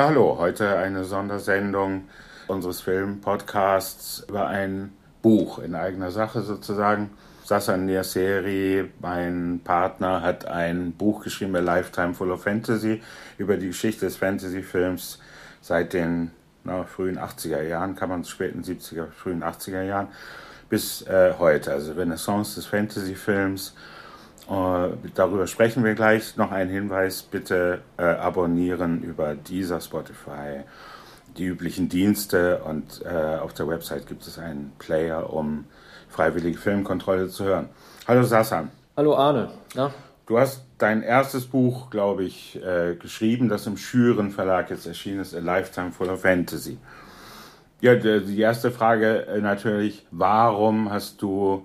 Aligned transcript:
Ja, 0.00 0.06
hallo. 0.06 0.38
Heute 0.38 0.78
eine 0.78 1.04
Sondersendung 1.04 2.08
unseres 2.48 2.80
Filmpodcasts 2.80 4.24
über 4.26 4.46
ein 4.46 4.94
Buch 5.20 5.58
in 5.58 5.74
eigener 5.74 6.10
Sache 6.10 6.40
sozusagen. 6.40 7.10
Sassan 7.44 7.84
Niaseri, 7.84 8.90
mein 8.98 9.60
Partner, 9.62 10.22
hat 10.22 10.46
ein 10.46 10.92
Buch 10.92 11.22
geschrieben, 11.22 11.54
A 11.54 11.58
Lifetime 11.58 12.14
Full 12.14 12.30
of 12.30 12.44
Fantasy, 12.44 13.02
über 13.36 13.58
die 13.58 13.66
Geschichte 13.66 14.06
des 14.06 14.16
Fantasy-Films 14.16 15.18
seit 15.60 15.92
den 15.92 16.30
na, 16.64 16.84
frühen 16.84 17.18
80er 17.18 17.60
Jahren, 17.60 17.94
kann 17.94 18.08
man 18.08 18.24
späten 18.24 18.62
70er, 18.62 19.08
frühen 19.10 19.44
80er 19.44 19.82
Jahren 19.82 20.08
bis 20.70 21.02
äh, 21.02 21.34
heute, 21.38 21.72
also 21.72 21.92
Renaissance 21.92 22.54
des 22.54 22.64
Fantasy-Films. 22.64 23.74
Äh, 23.76 23.99
darüber 25.14 25.46
sprechen 25.46 25.84
wir 25.84 25.94
gleich. 25.94 26.36
Noch 26.36 26.50
ein 26.50 26.68
Hinweis, 26.68 27.22
bitte 27.22 27.82
äh, 27.96 28.02
abonnieren 28.02 29.02
über 29.02 29.34
dieser 29.34 29.80
Spotify, 29.80 30.64
die 31.36 31.44
üblichen 31.44 31.88
Dienste 31.88 32.62
und 32.64 33.02
äh, 33.04 33.38
auf 33.38 33.54
der 33.54 33.68
Website 33.68 34.06
gibt 34.08 34.26
es 34.26 34.38
einen 34.38 34.72
Player, 34.78 35.32
um 35.32 35.66
freiwillige 36.08 36.58
Filmkontrolle 36.58 37.28
zu 37.28 37.44
hören. 37.44 37.68
Hallo 38.08 38.24
Sassan. 38.24 38.70
Hallo 38.96 39.16
Arne. 39.16 39.50
Ja? 39.74 39.92
Du 40.26 40.38
hast 40.38 40.64
dein 40.78 41.02
erstes 41.02 41.46
Buch, 41.46 41.90
glaube 41.90 42.24
ich, 42.24 42.60
äh, 42.62 42.96
geschrieben, 42.96 43.48
das 43.48 43.66
im 43.66 43.76
Schüren 43.76 44.30
Verlag 44.30 44.70
jetzt 44.70 44.86
erschienen 44.86 45.20
ist, 45.20 45.34
A 45.34 45.38
Lifetime 45.38 45.92
Full 45.92 46.08
of 46.08 46.22
Fantasy. 46.22 46.78
Ja, 47.80 47.94
die 47.94 48.40
erste 48.40 48.70
Frage 48.70 49.26
äh, 49.26 49.40
natürlich, 49.40 50.06
warum 50.10 50.90
hast 50.90 51.22
du 51.22 51.64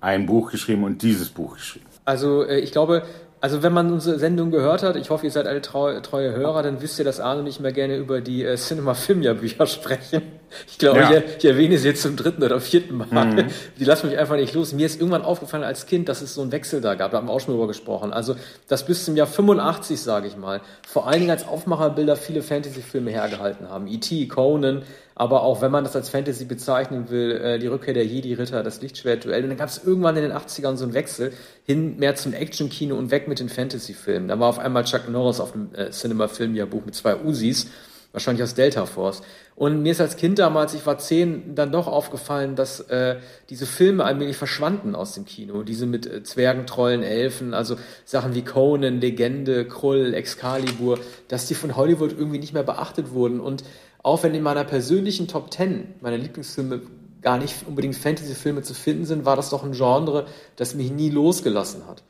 ein 0.00 0.26
Buch 0.26 0.50
geschrieben 0.50 0.84
und 0.84 1.02
dieses 1.02 1.28
Buch 1.30 1.54
geschrieben? 1.54 1.86
Also 2.04 2.44
äh, 2.44 2.58
ich 2.60 2.72
glaube, 2.72 3.02
also 3.40 3.62
wenn 3.62 3.72
man 3.72 3.92
unsere 3.92 4.18
Sendung 4.18 4.50
gehört 4.50 4.82
hat, 4.82 4.96
ich 4.96 5.10
hoffe, 5.10 5.26
ihr 5.26 5.30
seid 5.30 5.46
alle 5.46 5.62
treu, 5.62 6.00
treue 6.00 6.32
Hörer, 6.32 6.62
dann 6.62 6.82
wisst 6.82 6.98
ihr, 6.98 7.04
dass 7.04 7.20
Arno 7.20 7.40
und 7.40 7.46
ich 7.46 7.60
mehr 7.60 7.72
gerne 7.72 7.96
über 7.96 8.20
die 8.20 8.44
äh, 8.44 8.56
Cinema-Filmjahr-Bücher 8.56 9.66
sprechen. 9.66 10.22
Ich 10.66 10.78
glaube, 10.78 11.00
ja. 11.00 11.12
ich, 11.12 11.24
ich, 11.38 11.44
erwähne 11.44 11.76
sie 11.78 11.88
jetzt 11.88 12.02
zum 12.02 12.16
dritten 12.16 12.42
oder 12.42 12.60
vierten 12.60 12.96
Mal. 12.96 13.26
Mhm. 13.26 13.44
Die 13.78 13.84
lassen 13.84 14.08
mich 14.08 14.18
einfach 14.18 14.36
nicht 14.36 14.54
los. 14.54 14.72
Mir 14.72 14.86
ist 14.86 14.98
irgendwann 14.98 15.22
aufgefallen 15.22 15.62
als 15.62 15.86
Kind, 15.86 16.08
dass 16.08 16.22
es 16.22 16.34
so 16.34 16.42
einen 16.42 16.52
Wechsel 16.52 16.80
da 16.80 16.94
gab. 16.94 17.12
Da 17.12 17.18
haben 17.18 17.28
wir 17.28 17.32
auch 17.32 17.40
schon 17.40 17.54
drüber 17.54 17.68
gesprochen. 17.68 18.12
Also, 18.12 18.34
das 18.66 18.86
bis 18.86 19.04
zum 19.04 19.14
Jahr 19.14 19.26
85, 19.26 20.00
sage 20.00 20.26
ich 20.26 20.36
mal, 20.36 20.60
vor 20.86 21.06
allen 21.06 21.20
Dingen 21.20 21.30
als 21.30 21.46
Aufmacherbilder 21.46 22.16
viele 22.16 22.42
Fantasy-Filme 22.42 23.10
hergehalten 23.10 23.68
haben. 23.68 23.86
E.T., 23.86 24.26
Conan, 24.28 24.82
aber 25.18 25.42
auch 25.42 25.60
wenn 25.60 25.72
man 25.72 25.82
das 25.82 25.96
als 25.96 26.08
Fantasy 26.08 26.44
bezeichnen 26.44 27.10
will, 27.10 27.32
äh, 27.32 27.58
die 27.58 27.66
Rückkehr 27.66 27.92
der 27.92 28.06
Jedi-Ritter, 28.06 28.62
das 28.62 28.80
Lichtschwert-Duell. 28.80 29.42
Und 29.42 29.48
dann 29.50 29.58
gab 29.58 29.68
es 29.68 29.82
irgendwann 29.84 30.16
in 30.16 30.22
den 30.22 30.32
80ern 30.32 30.76
so 30.76 30.84
einen 30.84 30.94
Wechsel 30.94 31.32
hin 31.64 31.98
mehr 31.98 32.14
zum 32.14 32.32
Action-Kino 32.32 32.96
und 32.96 33.10
weg 33.10 33.26
mit 33.26 33.40
den 33.40 33.48
Fantasy-Filmen. 33.48 34.28
Da 34.28 34.38
war 34.38 34.48
auf 34.48 34.60
einmal 34.60 34.84
Chuck 34.84 35.08
Norris 35.08 35.40
auf 35.40 35.52
dem 35.52 35.74
äh, 35.74 35.90
Cinema-Film-Jahrbuch 35.90 36.86
mit 36.86 36.94
zwei 36.94 37.16
Usis, 37.16 37.66
wahrscheinlich 38.12 38.42
aus 38.42 38.54
Delta 38.54 38.86
Force. 38.86 39.22
Und 39.54 39.82
mir 39.82 39.92
ist 39.92 40.00
als 40.00 40.16
Kind 40.16 40.38
damals, 40.38 40.74
ich 40.74 40.86
war 40.86 40.98
zehn, 40.98 41.54
dann 41.54 41.72
doch 41.72 41.86
aufgefallen, 41.86 42.56
dass 42.56 42.80
äh, 42.80 43.16
diese 43.50 43.66
Filme 43.66 44.04
allmählich 44.04 44.36
verschwanden 44.36 44.94
aus 44.94 45.14
dem 45.14 45.24
Kino. 45.24 45.62
Diese 45.62 45.86
mit 45.86 46.06
äh, 46.06 46.22
Zwergen, 46.22 46.66
Trollen, 46.66 47.02
Elfen, 47.02 47.54
also 47.54 47.76
Sachen 48.04 48.34
wie 48.34 48.42
Conan, 48.42 49.00
Legende, 49.00 49.66
Krull, 49.66 50.14
Excalibur, 50.14 50.98
dass 51.28 51.46
die 51.46 51.54
von 51.54 51.76
Hollywood 51.76 52.12
irgendwie 52.12 52.38
nicht 52.38 52.54
mehr 52.54 52.62
beachtet 52.62 53.12
wurden. 53.12 53.40
Und 53.40 53.64
auch 54.02 54.22
wenn 54.22 54.34
in 54.34 54.42
meiner 54.42 54.64
persönlichen 54.64 55.28
Top 55.28 55.50
Ten 55.50 55.94
meine 56.00 56.16
Lieblingsfilme 56.16 56.82
gar 57.20 57.36
nicht 57.36 57.66
unbedingt 57.66 57.96
Fantasy-Filme 57.96 58.62
zu 58.62 58.74
finden 58.74 59.04
sind, 59.04 59.24
war 59.24 59.36
das 59.36 59.50
doch 59.50 59.64
ein 59.64 59.72
Genre, 59.72 60.26
das 60.56 60.74
mich 60.74 60.90
nie 60.92 61.10
losgelassen 61.10 61.86
hat. 61.86 62.04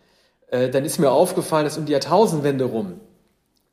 Äh, 0.49 0.69
dann 0.69 0.85
ist 0.85 0.99
mir 0.99 1.11
aufgefallen, 1.11 1.65
dass 1.65 1.79
um 1.79 1.87
die 1.87 1.93
Jahrtausendwende 1.93 2.65
rum 2.65 3.01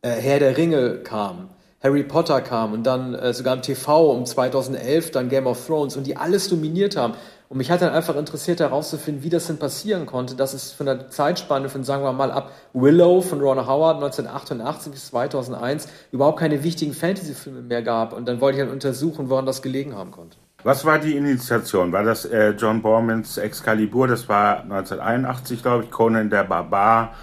äh, 0.02 0.09
Herr 0.09 0.40
der 0.40 0.56
Ringe 0.57 1.00
kam 1.03 1.50
Harry 1.85 2.01
Potter 2.01 2.41
kam 2.41 2.73
und 2.73 2.84
dann 2.84 3.13
äh, 3.13 3.31
sogar 3.31 3.53
im 3.53 3.62
TV 3.62 4.12
um 4.12 4.25
2011 4.25 5.12
dann 5.12 5.29
Game 5.29 5.46
of 5.46 5.68
Thrones 5.68 5.96
und 5.96 6.07
die 6.07 6.18
alles 6.18 6.50
dominiert 6.50 6.97
haben. 6.97 7.13
Und 7.47 7.59
mich 7.59 7.69
hat 7.69 7.84
dann 7.84 7.94
einfach 7.94 8.16
interessiert 8.16 8.59
herauszufinden, 8.59 9.23
wie 9.23 9.29
das 9.29 9.46
denn 9.46 9.59
passieren 9.59 10.07
konnte, 10.07 10.35
dass 10.35 10.56
es 10.56 10.72
von 10.72 10.88
der 10.88 11.12
Zeitspanne 11.12 11.69
von, 11.69 11.84
sagen 11.84 12.03
wir 12.03 12.12
mal, 12.12 12.31
ab 12.31 12.51
Willow 12.74 13.22
von 13.22 13.40
Ron 13.40 13.68
Howard 13.68 13.97
1988 13.97 14.91
bis 14.91 15.07
2001 15.09 15.88
überhaupt 16.12 16.40
keine 16.40 16.63
wichtigen 16.63 16.94
Fantasy-Filme 16.94 17.62
mehr 17.62 17.84
gab. 17.84 18.13
Und 18.13 18.28
dann 18.28 18.41
wollte 18.41 18.57
ich 18.57 18.63
dann 18.63 18.74
untersuchen, 18.74 19.29
woran 19.29 19.45
das 19.45 19.62
gelegen 19.62 19.95
haben 19.95 20.09
konnte. 20.09 20.38
Was 20.63 20.85
war 20.85 20.97
die 20.97 21.16
Initiation? 21.16 21.91
War 21.91 22.03
das 22.03 22.25
äh, 22.25 22.56
John 22.57 22.81
Bormans 22.81 23.38
Excalibur? 23.38 24.07
Das 24.07 24.28
war 24.28 24.62
1981, 24.63 25.62
glaube 25.62 25.84
ich, 25.84 25.91
Conan 25.91 26.31
der 26.31 26.45
Barbar 26.45 27.13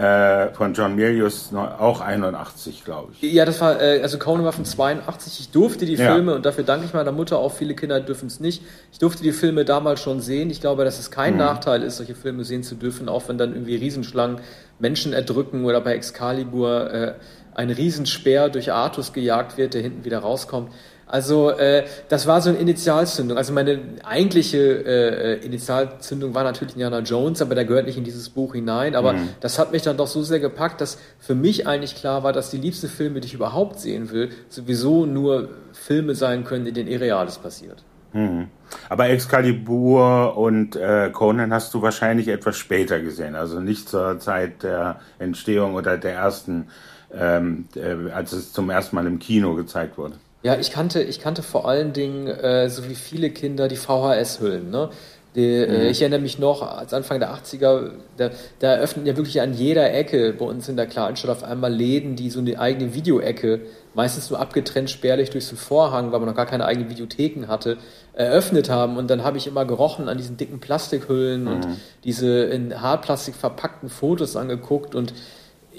äh, 0.00 0.54
von 0.54 0.72
John 0.72 0.94
Milius 0.94 1.52
auch 1.54 2.00
81, 2.00 2.84
glaube 2.84 3.12
ich. 3.12 3.32
Ja, 3.32 3.44
das 3.44 3.60
war, 3.60 3.80
äh, 3.80 4.00
also 4.00 4.18
Conan 4.18 4.44
war 4.44 4.52
von 4.52 4.64
82. 4.64 5.40
Ich 5.40 5.50
durfte 5.50 5.84
die 5.84 5.94
ja. 5.94 6.14
Filme, 6.14 6.34
und 6.34 6.46
dafür 6.46 6.64
danke 6.64 6.86
ich 6.86 6.94
meiner 6.94 7.12
Mutter, 7.12 7.38
auch 7.38 7.52
viele 7.52 7.74
Kinder 7.74 8.00
dürfen 8.00 8.28
es 8.28 8.40
nicht. 8.40 8.62
Ich 8.92 8.98
durfte 8.98 9.22
die 9.22 9.32
Filme 9.32 9.66
damals 9.66 10.00
schon 10.00 10.20
sehen. 10.20 10.48
Ich 10.48 10.60
glaube, 10.60 10.84
dass 10.84 10.98
es 10.98 11.10
kein 11.10 11.34
mhm. 11.34 11.40
Nachteil 11.40 11.82
ist, 11.82 11.98
solche 11.98 12.14
Filme 12.14 12.44
sehen 12.44 12.62
zu 12.62 12.76
dürfen, 12.76 13.10
auch 13.10 13.28
wenn 13.28 13.36
dann 13.36 13.52
irgendwie 13.52 13.76
Riesenschlangen 13.76 14.40
Menschen 14.78 15.12
erdrücken 15.12 15.66
oder 15.66 15.82
bei 15.82 15.92
Excalibur 15.92 16.90
äh, 16.90 17.14
ein 17.54 17.70
Riesenspeer 17.70 18.48
durch 18.48 18.72
Artus 18.72 19.12
gejagt 19.12 19.58
wird, 19.58 19.74
der 19.74 19.82
hinten 19.82 20.04
wieder 20.06 20.20
rauskommt. 20.20 20.72
Also 21.10 21.50
äh, 21.50 21.86
das 22.08 22.28
war 22.28 22.40
so 22.40 22.50
eine 22.50 22.58
Initialzündung. 22.58 23.36
Also 23.36 23.52
meine 23.52 23.80
eigentliche 24.04 24.58
äh, 24.58 25.32
äh, 25.34 25.44
Initialzündung 25.44 26.34
war 26.34 26.44
natürlich 26.44 26.74
Indiana 26.74 27.00
Jones, 27.00 27.42
aber 27.42 27.56
der 27.56 27.64
gehört 27.64 27.86
nicht 27.86 27.98
in 27.98 28.04
dieses 28.04 28.28
Buch 28.28 28.54
hinein. 28.54 28.94
Aber 28.94 29.14
mhm. 29.14 29.30
das 29.40 29.58
hat 29.58 29.72
mich 29.72 29.82
dann 29.82 29.96
doch 29.96 30.06
so 30.06 30.22
sehr 30.22 30.38
gepackt, 30.38 30.80
dass 30.80 30.98
für 31.18 31.34
mich 31.34 31.66
eigentlich 31.66 31.96
klar 31.96 32.22
war, 32.22 32.32
dass 32.32 32.50
die 32.50 32.58
liebsten 32.58 32.88
Filme, 32.88 33.20
die 33.20 33.26
ich 33.26 33.34
überhaupt 33.34 33.80
sehen 33.80 34.12
will, 34.12 34.30
sowieso 34.48 35.04
nur 35.04 35.48
Filme 35.72 36.14
sein 36.14 36.44
können, 36.44 36.66
in 36.66 36.74
denen 36.74 36.88
Irreales 36.88 37.38
passiert. 37.38 37.82
Mhm. 38.12 38.46
Aber 38.88 39.08
Excalibur 39.08 40.36
und 40.36 40.76
äh, 40.76 41.10
Conan 41.12 41.52
hast 41.52 41.74
du 41.74 41.82
wahrscheinlich 41.82 42.28
etwas 42.28 42.56
später 42.56 43.00
gesehen, 43.00 43.34
also 43.34 43.58
nicht 43.58 43.88
zur 43.88 44.20
Zeit 44.20 44.62
der 44.62 45.00
Entstehung 45.18 45.74
oder 45.74 45.98
der 45.98 46.14
ersten, 46.14 46.68
ähm, 47.12 47.66
äh, 47.74 48.10
als 48.12 48.32
es 48.32 48.52
zum 48.52 48.70
ersten 48.70 48.94
Mal 48.94 49.06
im 49.08 49.18
Kino 49.18 49.54
gezeigt 49.54 49.98
wurde. 49.98 50.14
Ja, 50.42 50.58
ich 50.58 50.70
kannte, 50.70 51.02
ich 51.02 51.20
kannte 51.20 51.42
vor 51.42 51.68
allen 51.68 51.92
Dingen, 51.92 52.26
äh, 52.26 52.70
so 52.70 52.88
wie 52.88 52.94
viele 52.94 53.30
Kinder, 53.30 53.68
die 53.68 53.76
VHS-Hüllen. 53.76 54.70
Ne? 54.70 54.88
Die, 55.36 55.44
äh, 55.44 55.66
mhm. 55.66 55.74
äh, 55.74 55.90
ich 55.90 56.00
erinnere 56.00 56.20
mich 56.20 56.38
noch, 56.38 56.62
als 56.62 56.92
Anfang 56.94 57.20
der 57.20 57.32
80er, 57.34 57.90
da, 58.16 58.30
da 58.58 58.74
eröffnen 58.74 59.06
ja 59.06 59.16
wirklich 59.16 59.40
an 59.40 59.52
jeder 59.52 59.92
Ecke 59.92 60.32
bei 60.32 60.44
uns 60.44 60.68
in 60.68 60.76
der 60.76 60.86
Kleinstadt 60.86 61.30
auf 61.30 61.44
einmal 61.44 61.72
Läden, 61.72 62.16
die 62.16 62.30
so 62.30 62.40
eine 62.40 62.58
eigene 62.58 62.94
Videoecke, 62.94 63.60
meistens 63.94 64.30
nur 64.30 64.40
abgetrennt 64.40 64.90
spärlich 64.90 65.30
durch 65.30 65.44
so 65.44 65.50
einen 65.50 65.58
Vorhang, 65.58 66.10
weil 66.10 66.20
man 66.20 66.28
noch 66.28 66.34
gar 66.34 66.46
keine 66.46 66.64
eigenen 66.64 66.90
Videotheken 66.90 67.46
hatte, 67.46 67.76
eröffnet 68.14 68.70
haben. 68.70 68.96
Und 68.96 69.08
dann 69.10 69.22
habe 69.22 69.36
ich 69.36 69.46
immer 69.46 69.64
gerochen 69.64 70.08
an 70.08 70.16
diesen 70.16 70.36
dicken 70.36 70.58
Plastikhüllen 70.58 71.44
mhm. 71.44 71.48
und 71.48 71.66
diese 72.02 72.44
in 72.44 72.80
Hartplastik 72.80 73.34
verpackten 73.34 73.88
Fotos 73.88 74.36
angeguckt 74.36 74.94
und 74.94 75.12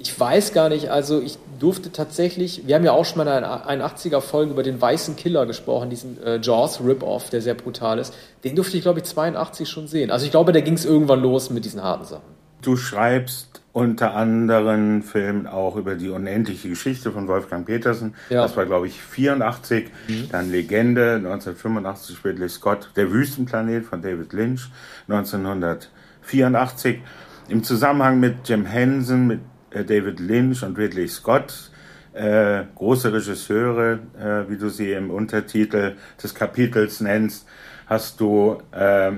ich 0.02 0.20
weiß 0.20 0.54
gar 0.54 0.70
nicht, 0.70 0.90
also 0.90 1.22
ich 1.22 1.38
durfte 1.60 1.92
tatsächlich, 1.92 2.64
wir 2.66 2.76
haben 2.76 2.84
ja 2.84 2.92
auch 2.92 3.06
schon 3.06 3.24
mal 3.24 3.38
in 3.38 3.44
einer 3.44 3.70
81er-Folge 3.70 4.52
über 4.52 4.64
den 4.64 4.82
weißen 4.82 5.16
Killer 5.16 5.46
gesprochen, 5.46 5.92
diesen 5.92 6.22
äh, 6.24 6.40
Jaws-Rip-Off, 6.42 7.30
der 7.30 7.42
sehr 7.42 7.54
brutal 7.54 8.00
ist. 8.00 8.14
Den 8.44 8.56
durfte 8.56 8.78
ich, 8.78 8.84
glaube 8.84 9.00
ich, 9.00 9.06
82 9.06 9.70
schon 9.70 9.88
sehen. 9.88 10.10
Also 10.10 10.26
ich 10.26 10.32
glaube, 10.32 10.52
da 10.54 10.62
ging 10.62 10.74
es 10.74 10.86
irgendwann 10.86 11.22
los 11.22 11.52
mit 11.52 11.66
diesen 11.66 11.84
harten 11.84 12.06
Sachen. 12.06 12.42
Du 12.64 12.76
schreibst 12.76 13.62
unter 13.74 14.16
anderen 14.16 15.04
Filmen 15.04 15.48
auch 15.48 15.76
über 15.76 15.96
die 15.96 16.10
unendliche 16.10 16.68
Geschichte 16.68 17.12
von 17.12 17.28
Wolfgang 17.28 17.66
Petersen. 17.66 18.16
Ja. 18.30 18.42
Das 18.42 18.58
war, 18.58 18.66
glaube 18.66 18.88
ich, 18.88 19.02
84. 19.02 19.90
Mhm. 20.08 20.30
Dann 20.32 20.52
Legende, 20.52 21.16
1985 21.16 22.26
Ridley 22.26 22.50
Scott, 22.50 22.90
Der 22.96 23.12
Wüstenplanet 23.12 23.86
von 23.86 24.02
David 24.02 24.34
Lynch, 24.34 24.70
1984. 25.08 27.00
Im 27.48 27.64
Zusammenhang 27.64 28.20
mit 28.20 28.48
Jim 28.48 28.66
Henson, 28.66 29.28
mit 29.28 29.40
David 29.72 30.20
Lynch 30.20 30.64
und 30.64 30.78
Ridley 30.78 31.08
Scott, 31.08 31.72
äh, 32.14 32.64
große 32.76 33.14
Regisseure, 33.14 34.00
äh, 34.20 34.50
wie 34.50 34.58
du 34.58 34.70
sie 34.70 34.92
im 34.92 35.12
Untertitel 35.12 35.96
des 36.22 36.36
Kapitels 36.36 37.00
nennst, 37.00 37.48
hast 37.88 38.20
du 38.20 38.62
äh, 38.72 39.12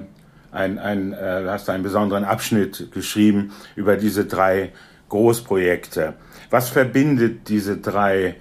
ein, 0.52 0.80
ein, 0.80 1.14
äh, 1.14 1.46
hast 1.48 1.70
einen 1.70 1.84
besonderen 1.84 2.24
Abschnitt 2.24 2.92
geschrieben 2.92 3.52
über 3.76 3.98
diese 3.98 4.26
drei 4.26 4.72
Großprojekte. 5.10 6.14
Was 6.50 6.70
verbindet 6.70 7.50
diese 7.50 7.78
drei 7.78 8.36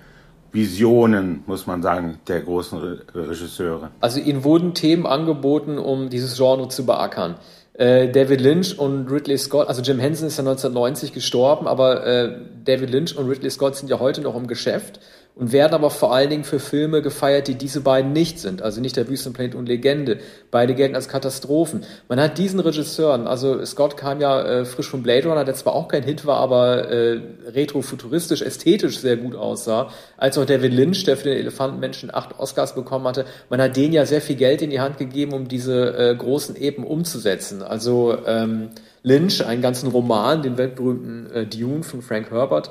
Visionen, 0.53 1.43
muss 1.47 1.67
man 1.67 1.83
sagen, 1.83 2.19
der 2.29 2.41
großen 2.43 2.79
Regisseure? 3.15 3.91
Also 4.01 4.21
ihnen 4.21 4.45
wurden 4.45 4.75
Themen 4.75 5.07
angeboten, 5.07 5.79
um 5.79 6.11
dieses 6.11 6.37
Genre 6.37 6.69
zu 6.69 6.85
beackern. 6.85 7.37
Äh, 7.75 8.11
David 8.11 8.41
Lynch 8.43 8.79
und 8.79 9.11
Ridley 9.11 9.39
Scott, 9.39 9.69
also 9.69 9.81
Jim 9.81 9.99
Henson 9.99 10.29
ist 10.29 10.37
ja 10.37 10.43
1990 10.43 11.13
gestorben, 11.13 11.67
aber 11.67 12.07
äh, 12.07 12.37
David 12.65 12.91
Lynch 12.91 13.17
und 13.17 13.29
Ridley 13.29 13.51
Scott 13.51 13.77
sind 13.77 13.89
ja 13.89 13.99
heute 13.99 14.21
noch 14.21 14.37
im 14.37 14.47
Geschäft 14.47 15.01
und 15.35 15.53
werden 15.53 15.73
aber 15.73 15.89
vor 15.89 16.15
allen 16.15 16.29
Dingen 16.29 16.45
für 16.45 16.59
Filme 16.59 17.01
gefeiert, 17.01 17.49
die 17.49 17.55
diese 17.55 17.81
beiden 17.81 18.13
nicht 18.13 18.39
sind. 18.39 18.61
Also 18.61 18.83
nicht 18.83 18.97
der 18.97 19.09
Wüstenplanet 19.09 19.55
und 19.55 19.67
Legende. 19.67 20.19
Beide 20.51 20.75
gelten 20.75 20.95
als 20.95 21.09
Katastrophen. 21.09 21.85
Man 22.09 22.21
hat 22.21 22.37
diesen 22.37 22.61
Regisseuren, 22.61 23.27
also 23.27 23.65
Scott 23.65 23.97
kam 23.97 24.21
ja 24.21 24.43
äh, 24.43 24.65
frisch 24.67 24.91
von 24.91 25.03
Blade 25.03 25.27
Runner, 25.27 25.45
der 25.45 25.55
zwar 25.55 25.75
auch 25.75 25.89
kein 25.89 26.03
Hit 26.03 26.27
war, 26.27 26.37
aber 26.37 26.91
äh, 26.91 27.21
retrofuturistisch, 27.47 28.43
ästhetisch 28.43 28.99
sehr 28.99 29.17
gut 29.17 29.35
aussah, 29.35 29.91
als 30.19 30.37
auch 30.37 30.45
David 30.45 30.75
Lynch, 30.75 31.05
der 31.05 31.17
für 31.17 31.31
den 31.31 31.39
Elefantenmenschen 31.39 32.15
acht 32.15 32.39
Oscars 32.39 32.75
bekommen 32.75 33.07
hatte. 33.07 33.25
Man 33.49 33.61
hat 33.61 33.77
denen 33.77 33.95
ja 33.95 34.05
sehr 34.05 34.21
viel 34.21 34.37
Geld 34.37 34.61
in 34.61 34.69
die 34.69 34.81
Hand 34.81 34.99
gegeben, 34.99 35.33
um 35.33 35.49
diese 35.49 35.97
äh, 35.97 36.15
großen 36.15 36.57
Epen 36.57 36.85
umzusetzen. 36.85 37.63
Also 37.63 38.19
ähm, 38.27 38.69
Lynch, 39.03 39.45
einen 39.45 39.63
ganzen 39.63 39.89
Roman, 39.89 40.43
den 40.43 40.59
weltberühmten 40.59 41.33
äh, 41.33 41.47
Dune 41.47 41.83
von 41.83 42.03
Frank 42.03 42.31
Herbert, 42.31 42.71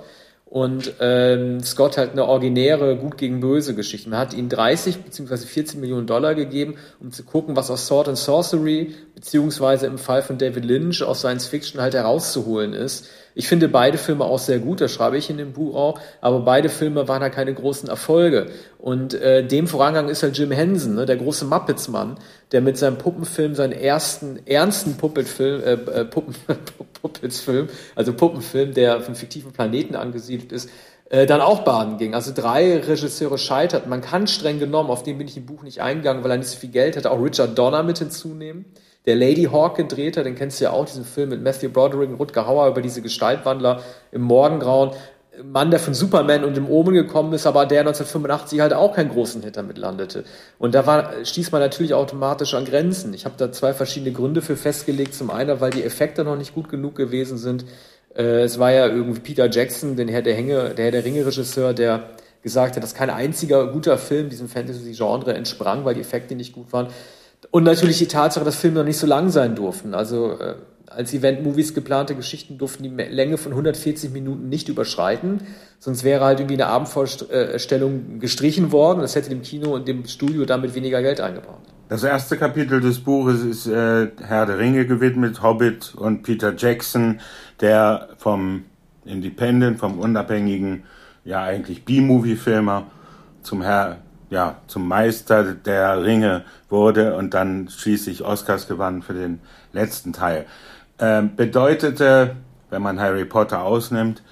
und 0.51 0.95
ähm, 1.00 1.63
Scott 1.63 1.98
hat 1.98 2.12
eine 2.12 2.25
originäre 2.25 2.98
Gut 2.98 3.18
gegen 3.18 3.39
Böse 3.39 3.74
Geschichte. 3.74 4.09
Man 4.09 4.19
hat 4.19 4.33
ihm 4.33 4.50
30 4.50 4.98
bzw. 4.98 5.38
14 5.38 5.80
Millionen 5.80 6.07
Dollar 6.07 6.36
gegeben, 6.36 6.75
um 7.00 7.09
zu 7.13 7.24
gucken, 7.24 7.56
was 7.56 7.71
aus 7.71 7.88
Sword 7.88 8.09
and 8.09 8.18
Sorcery 8.18 8.94
beziehungsweise 9.15 9.86
im 9.86 9.98
Fall 9.98 10.21
von 10.21 10.38
David 10.38 10.65
Lynch 10.65 11.03
aus 11.03 11.19
Science 11.19 11.48
Fiction 11.48 11.80
halt 11.80 11.94
herauszuholen 11.94 12.74
ist. 12.74 13.07
Ich 13.33 13.48
finde 13.48 13.69
beide 13.69 13.98
Filme 13.98 14.25
auch 14.25 14.39
sehr 14.39 14.60
gut, 14.60 14.81
das 14.81 14.92
schreibe 14.92 15.18
ich 15.18 15.30
in 15.30 15.38
dem 15.38 15.54
Buch 15.54 15.75
auch, 15.75 16.00
aber 16.19 16.42
beide 16.42 16.69
Filme 16.69 17.07
waren 17.07 17.22
halt 17.22 17.33
keine 17.33 17.54
großen 17.54 17.88
Erfolge. 17.88 18.48
Und 18.78 19.13
äh, 19.13 19.45
dem 19.45 19.68
Vorangang 19.68 20.10
ist 20.10 20.24
halt 20.24 20.38
Jim 20.38 20.51
Henson, 20.51 20.95
ne, 20.95 21.06
der 21.06 21.18
große 21.18 21.45
Muppets-Mann, 21.45 22.18
der 22.51 22.62
mit 22.62 22.78
seinem 22.78 22.98
Puppenfilm 22.98 23.56
seinen 23.56 23.74
ersten 23.74 24.39
ernsten 24.45 24.98
Puppet-Film, 24.98 25.63
äh, 25.63 25.74
äh 25.74 26.06
Puppen, 26.06 26.36
Puppets-Film, 27.01 27.69
also 27.95 28.13
Puppenfilm, 28.13 28.74
der 28.74 29.01
von 29.01 29.16
fiktiven 29.16 29.54
Planeten 29.54 29.95
angesiedelt 29.95 30.51
ist, 30.51 30.69
äh, 31.10 31.25
dann 31.25 31.42
auch 31.42 31.63
baden 31.63 31.98
ging. 31.98 32.16
Also 32.16 32.31
drei 32.34 32.80
Regisseure 32.80 33.38
scheiterten. 33.38 33.89
Man 33.89 34.01
kann 34.01 34.27
streng 34.27 34.60
genommen, 34.60 34.89
auf 34.89 35.04
den 35.04 35.18
bin 35.18 35.27
ich 35.27 35.38
im 35.38 35.45
Buch 35.45 35.63
nicht 35.63 35.81
eingegangen, 35.81 36.24
weil 36.24 36.31
er 36.31 36.38
nicht 36.38 36.50
so 36.50 36.57
viel 36.57 36.72
Geld 36.72 36.98
hatte, 36.98 37.12
auch 37.12 37.22
Richard 37.22 37.57
Donner 37.57 37.84
mit 37.84 38.00
hinzunehmen 38.00 38.66
der 39.06 39.15
Lady 39.15 39.45
Hawk 39.45 39.75
gedreht 39.77 40.18
hat, 40.18 40.25
den 40.25 40.36
kennst 40.36 40.59
du 40.59 40.65
ja 40.65 40.71
auch, 40.71 40.86
diesen 40.86 41.06
Film 41.06 41.30
mit 41.30 41.42
Matthew 41.42 41.69
Broderick 41.69 42.09
und 42.09 42.15
Rutger 42.15 42.45
Hauer 42.45 42.68
über 42.68 42.81
diese 42.81 43.01
Gestaltwandler 43.01 43.81
im 44.12 44.21
Morgengrauen. 44.21 44.92
Mann, 45.44 45.71
der 45.71 45.80
von 45.80 45.94
Superman 45.94 46.44
und 46.44 46.57
dem 46.57 46.69
Omen 46.69 46.94
gekommen 46.94 47.33
ist, 47.33 47.48
aber 47.48 47.65
der 47.65 47.80
1985 47.81 48.59
halt 48.59 48.74
auch 48.74 48.94
keinen 48.94 49.09
großen 49.09 49.42
Hit 49.42 49.56
damit 49.56 49.77
landete. 49.77 50.25
Und 50.59 50.75
da 50.75 50.86
war, 50.86 51.13
stieß 51.24 51.51
man 51.51 51.62
natürlich 51.62 51.94
automatisch 51.94 52.53
an 52.53 52.65
Grenzen. 52.65 53.13
Ich 53.13 53.24
habe 53.25 53.36
da 53.38 53.51
zwei 53.51 53.74
verschiedene 53.74 54.12
Gründe 54.12 54.42
für 54.42 54.57
festgelegt. 54.57 55.13
Zum 55.13 55.31
einen, 55.31 55.62
weil 55.62 55.71
die 55.71 55.83
Effekte 55.83 56.25
noch 56.25 56.36
nicht 56.36 56.53
gut 56.53 56.69
genug 56.69 56.95
gewesen 56.95 57.38
sind. 57.38 57.65
Äh, 58.13 58.42
es 58.42 58.59
war 58.59 58.71
ja 58.71 58.88
irgendwie 58.88 59.21
Peter 59.21 59.50
Jackson, 59.50 59.95
den 59.95 60.09
Herr 60.09 60.21
der, 60.21 60.36
Hänge, 60.36 60.75
der 60.75 60.86
Herr 60.86 60.92
der 60.92 61.06
Ringe-Regisseur, 61.06 61.74
der 61.74 62.09
gesagt 62.44 62.75
hat, 62.75 62.83
dass 62.83 62.94
kein 62.94 63.09
einziger 63.09 63.68
guter 63.68 63.98
Film 63.98 64.30
diesem 64.30 64.50
Fantasy-Genre 64.50 65.33
entsprang, 65.33 65.86
weil 65.86 65.95
die 65.95 66.01
Effekte 66.01 66.36
nicht 66.36 66.53
gut 66.53 66.74
waren. 66.74 66.88
Und 67.50 67.64
natürlich 67.64 67.98
die 67.98 68.08
Tatsache, 68.08 68.46
dass 68.46 68.56
Filme 68.56 68.80
noch 68.80 68.86
nicht 68.86 68.98
so 68.98 69.08
lang 69.08 69.30
sein 69.30 69.56
durften. 69.56 69.96
Also 69.96 70.40
äh, 70.40 70.56
als 70.96 71.14
Event-Movies 71.14 71.74
geplante 71.74 72.16
Geschichten 72.16 72.58
durften 72.58 72.84
die 72.84 72.90
Länge 72.90 73.38
von 73.38 73.54
140 73.54 74.12
Minuten 74.12 74.50
nicht 74.50 74.70
überschreiten. 74.70 75.42
Sonst 75.80 76.04
wäre 76.04 76.26
halt 76.26 76.40
irgendwie 76.40 76.62
eine 76.62 76.68
Abendvorstellung 76.68 78.20
gestrichen 78.20 78.72
worden. 78.72 79.02
Das 79.02 79.16
hätte 79.16 79.30
dem 79.30 79.42
Kino 79.42 79.74
und 79.74 79.88
dem 79.88 80.06
Studio 80.06 80.46
damit 80.46 80.76
weniger 80.76 81.02
Geld 81.02 81.22
eingebracht. 81.22 81.62
Das 81.90 82.04
erste 82.04 82.38
Kapitel 82.38 82.80
des 82.80 83.00
Buches 83.00 83.44
ist 83.44 83.68
äh, 83.68 84.08
Herr 84.22 84.46
der 84.46 84.60
Ringe 84.60 84.86
gewidmet, 84.86 85.42
Hobbit 85.42 85.94
und 85.96 86.24
Peter 86.24 86.54
Jackson, 86.56 87.20
der 87.60 88.10
vom 88.18 88.64
Independent, 89.04 89.80
vom 89.80 90.00
unabhängigen, 90.00 90.84
ja 91.26 91.44
eigentlich 91.44 91.84
B-Movie-Filmer 91.84 92.86
zum 93.42 93.62
Herr 93.62 93.98
ja, 94.31 94.56
zum 94.68 94.88
Meister 94.88 95.54
der 95.54 96.04
Ringe 96.04 96.45
wurde 96.69 97.16
und 97.16 97.33
dann 97.33 97.68
schließlich 97.69 98.24
Oscars 98.24 98.68
gewann 98.68 99.04
für 99.04 99.13
den 99.13 99.42
letzten 99.74 100.13
Teil. 100.13 100.45
Ähm, 100.98 101.36
bedeutete, 101.36 102.38
wenn 102.69 102.81
man 102.81 103.00
Harry 103.00 103.25
Potter 103.25 103.62
ausnimmt, 103.62 104.24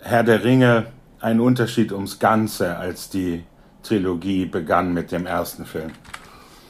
Herr 0.00 0.24
der 0.24 0.42
Ringe 0.42 0.86
ein 1.20 1.38
Unterschied 1.38 1.92
ums 1.92 2.18
Ganze, 2.18 2.76
als 2.78 3.10
die 3.10 3.44
Trilogie 3.82 4.46
begann 4.46 4.94
mit 4.94 5.12
dem 5.12 5.26
ersten 5.26 5.66
Film. 5.66 5.90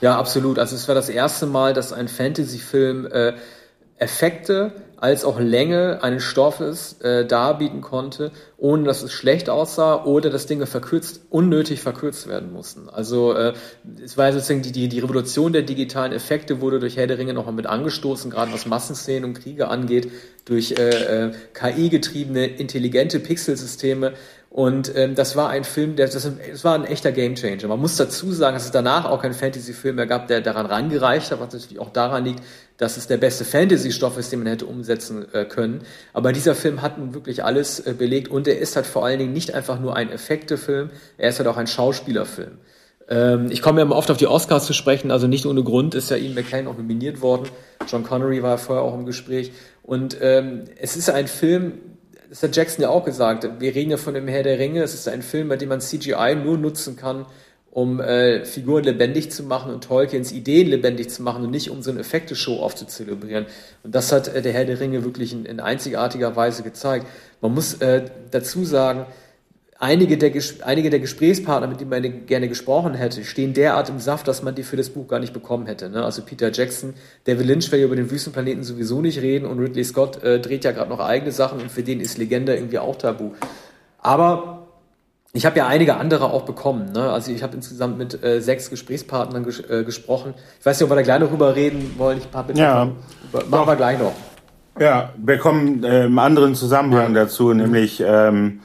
Ja, 0.00 0.18
absolut. 0.18 0.58
Also 0.58 0.74
es 0.74 0.88
war 0.88 0.96
das 0.96 1.08
erste 1.08 1.46
Mal, 1.46 1.74
dass 1.74 1.92
ein 1.92 2.08
Fantasy-Film 2.08 3.06
äh, 3.06 3.34
Effekte 3.96 4.72
als 5.02 5.24
auch 5.24 5.40
Länge 5.40 5.98
eines 6.04 6.22
Stoffes 6.22 7.00
äh, 7.00 7.26
darbieten 7.26 7.80
konnte, 7.80 8.30
ohne 8.56 8.84
dass 8.84 9.02
es 9.02 9.12
schlecht 9.12 9.50
aussah 9.50 10.04
oder 10.04 10.30
dass 10.30 10.46
Dinge 10.46 10.66
verkürzt, 10.66 11.22
unnötig 11.28 11.80
verkürzt 11.80 12.28
werden 12.28 12.52
mussten. 12.52 12.88
Also 12.88 13.32
äh, 13.32 13.52
es 14.00 14.16
war 14.16 14.32
sozusagen 14.32 14.62
die, 14.62 14.70
die, 14.70 14.88
die 14.88 15.00
Revolution 15.00 15.52
der 15.52 15.62
digitalen 15.62 16.12
Effekte 16.12 16.60
wurde 16.60 16.78
durch 16.78 16.96
Herr 16.96 17.08
der 17.08 17.18
Ringe 17.18 17.34
nochmal 17.34 17.52
mit 17.52 17.66
angestoßen, 17.66 18.30
gerade 18.30 18.52
was 18.52 18.64
Massenszenen 18.64 19.24
und 19.24 19.34
Kriege 19.34 19.66
angeht, 19.66 20.08
durch 20.44 20.76
äh, 20.78 20.90
äh, 20.90 21.32
KI-getriebene, 21.52 22.46
intelligente 22.46 23.18
Pixelsysteme. 23.18 24.12
Und 24.52 24.94
ähm, 24.96 25.14
das 25.14 25.34
war 25.34 25.48
ein 25.48 25.64
Film, 25.64 25.96
der, 25.96 26.08
das, 26.08 26.30
das 26.50 26.62
war 26.62 26.74
ein 26.74 26.84
echter 26.84 27.10
Gamechanger. 27.10 27.68
Man 27.68 27.80
muss 27.80 27.96
dazu 27.96 28.32
sagen, 28.32 28.54
dass 28.54 28.66
es 28.66 28.70
danach 28.70 29.06
auch 29.06 29.22
keinen 29.22 29.32
Fantasy-Film 29.32 29.96
mehr 29.96 30.06
gab, 30.06 30.28
der 30.28 30.42
daran 30.42 30.66
rangereicht 30.66 31.30
hat, 31.30 31.40
was 31.40 31.54
natürlich 31.54 31.78
auch 31.78 31.88
daran 31.88 32.26
liegt, 32.26 32.42
dass 32.76 32.98
es 32.98 33.06
der 33.06 33.16
beste 33.16 33.46
Fantasy-Stoff 33.46 34.18
ist, 34.18 34.30
den 34.30 34.40
man 34.40 34.48
hätte 34.48 34.66
umsetzen 34.66 35.24
äh, 35.32 35.46
können. 35.46 35.84
Aber 36.12 36.34
dieser 36.34 36.54
Film 36.54 36.82
hat 36.82 36.98
nun 36.98 37.14
wirklich 37.14 37.42
alles 37.42 37.80
äh, 37.80 37.94
belegt 37.96 38.28
und 38.28 38.46
er 38.46 38.58
ist 38.58 38.76
halt 38.76 38.84
vor 38.84 39.06
allen 39.06 39.20
Dingen 39.20 39.32
nicht 39.32 39.54
einfach 39.54 39.80
nur 39.80 39.96
ein 39.96 40.10
Effekte-Film, 40.10 40.90
er 41.16 41.30
ist 41.30 41.38
halt 41.38 41.48
auch 41.48 41.56
ein 41.56 41.66
Schauspielerfilm. 41.66 42.58
Ähm, 43.08 43.46
ich 43.50 43.62
komme 43.62 43.80
ja 43.80 43.86
immer 43.86 43.96
oft 43.96 44.10
auf 44.10 44.18
die 44.18 44.26
Oscars 44.26 44.66
zu 44.66 44.74
sprechen, 44.74 45.10
also 45.10 45.28
nicht 45.28 45.46
ohne 45.46 45.62
Grund 45.62 45.94
ist 45.94 46.10
ja 46.10 46.18
Ian 46.18 46.34
McKellen 46.34 46.66
auch 46.66 46.76
nominiert 46.76 47.22
worden. 47.22 47.48
John 47.88 48.04
Connery 48.04 48.42
war 48.42 48.58
vorher 48.58 48.84
auch 48.84 48.92
im 48.92 49.06
Gespräch. 49.06 49.52
Und 49.82 50.18
ähm, 50.20 50.64
es 50.78 50.96
ist 50.96 51.08
ein 51.08 51.26
Film, 51.26 51.72
das 52.32 52.42
hat 52.42 52.56
Jackson 52.56 52.82
ja 52.82 52.88
auch 52.88 53.04
gesagt, 53.04 53.46
wir 53.60 53.74
reden 53.74 53.90
ja 53.90 53.98
von 53.98 54.14
dem 54.14 54.26
Herr 54.26 54.42
der 54.42 54.58
Ringe, 54.58 54.82
es 54.82 54.94
ist 54.94 55.06
ein 55.06 55.20
Film, 55.20 55.50
bei 55.50 55.58
dem 55.58 55.68
man 55.68 55.82
CGI 55.82 56.34
nur 56.34 56.56
nutzen 56.56 56.96
kann, 56.96 57.26
um 57.70 58.00
äh, 58.00 58.46
Figuren 58.46 58.84
lebendig 58.84 59.30
zu 59.30 59.42
machen 59.42 59.70
und 59.70 59.84
Tolkiens 59.84 60.32
Ideen 60.32 60.68
lebendig 60.68 61.10
zu 61.10 61.22
machen 61.22 61.44
und 61.44 61.50
nicht 61.50 61.68
um 61.68 61.82
so 61.82 61.90
eine 61.90 62.00
Effekte-Show 62.00 62.56
aufzuzelebrieren. 62.60 63.44
Und 63.82 63.94
das 63.94 64.12
hat 64.12 64.28
äh, 64.28 64.40
der 64.40 64.54
Herr 64.54 64.64
der 64.64 64.80
Ringe 64.80 65.04
wirklich 65.04 65.34
in, 65.34 65.44
in 65.44 65.60
einzigartiger 65.60 66.34
Weise 66.34 66.62
gezeigt. 66.62 67.06
Man 67.42 67.52
muss 67.52 67.74
äh, 67.82 68.06
dazu 68.30 68.64
sagen, 68.64 69.04
einige 69.82 70.16
der, 70.16 70.32
einige 70.64 70.90
der 70.90 71.00
Gesprächspartner, 71.00 71.66
mit 71.66 71.80
denen 71.80 71.90
man 71.90 72.26
gerne 72.26 72.48
gesprochen 72.48 72.94
hätte, 72.94 73.24
stehen 73.24 73.52
derart 73.52 73.88
im 73.88 73.98
Saft, 73.98 74.28
dass 74.28 74.42
man 74.42 74.54
die 74.54 74.62
für 74.62 74.76
das 74.76 74.90
Buch 74.90 75.08
gar 75.08 75.18
nicht 75.18 75.32
bekommen 75.32 75.66
hätte. 75.66 75.90
Ne? 75.90 76.04
Also 76.04 76.22
Peter 76.22 76.52
Jackson, 76.52 76.94
David 77.24 77.46
Lynch 77.46 77.70
will 77.72 77.80
ja 77.80 77.86
über 77.86 77.96
den 77.96 78.08
Wüstenplaneten 78.08 78.62
sowieso 78.62 79.00
nicht 79.00 79.20
reden 79.20 79.44
und 79.44 79.58
Ridley 79.58 79.82
Scott 79.82 80.22
äh, 80.22 80.38
dreht 80.38 80.64
ja 80.64 80.70
gerade 80.70 80.88
noch 80.88 81.00
eigene 81.00 81.32
Sachen 81.32 81.60
und 81.60 81.70
für 81.70 81.82
den 81.82 82.00
ist 82.00 82.16
Legende 82.16 82.54
irgendwie 82.54 82.78
auch 82.78 82.94
tabu. 82.94 83.32
Aber 83.98 84.68
ich 85.32 85.46
habe 85.46 85.58
ja 85.58 85.66
einige 85.66 85.96
andere 85.96 86.26
auch 86.26 86.42
bekommen. 86.42 86.92
Ne? 86.92 87.10
Also 87.10 87.32
ich 87.32 87.42
habe 87.42 87.56
insgesamt 87.56 87.98
mit 87.98 88.22
äh, 88.22 88.40
sechs 88.40 88.70
Gesprächspartnern 88.70 89.42
ges 89.42 89.58
äh, 89.68 89.82
gesprochen. 89.82 90.34
Ich 90.60 90.64
weiß 90.64 90.78
nicht, 90.78 90.84
ob 90.84 90.92
wir 90.92 90.96
da 90.96 91.02
gleich 91.02 91.18
noch 91.18 91.28
drüber 91.28 91.56
reden 91.56 91.94
wollen. 91.98 92.18
Ich 92.18 92.28
habe 92.32 92.52
ja, 92.52 92.88
machen 93.50 93.66
wir 93.66 93.76
gleich 93.76 93.98
noch. 93.98 94.12
Ja, 94.78 95.12
wir 95.16 95.38
kommen 95.38 95.82
äh, 95.82 96.04
im 96.04 96.18
anderen 96.20 96.54
Zusammenhang 96.54 97.16
ja. 97.16 97.24
dazu, 97.24 97.52
nämlich 97.52 98.00
ähm, 98.06 98.60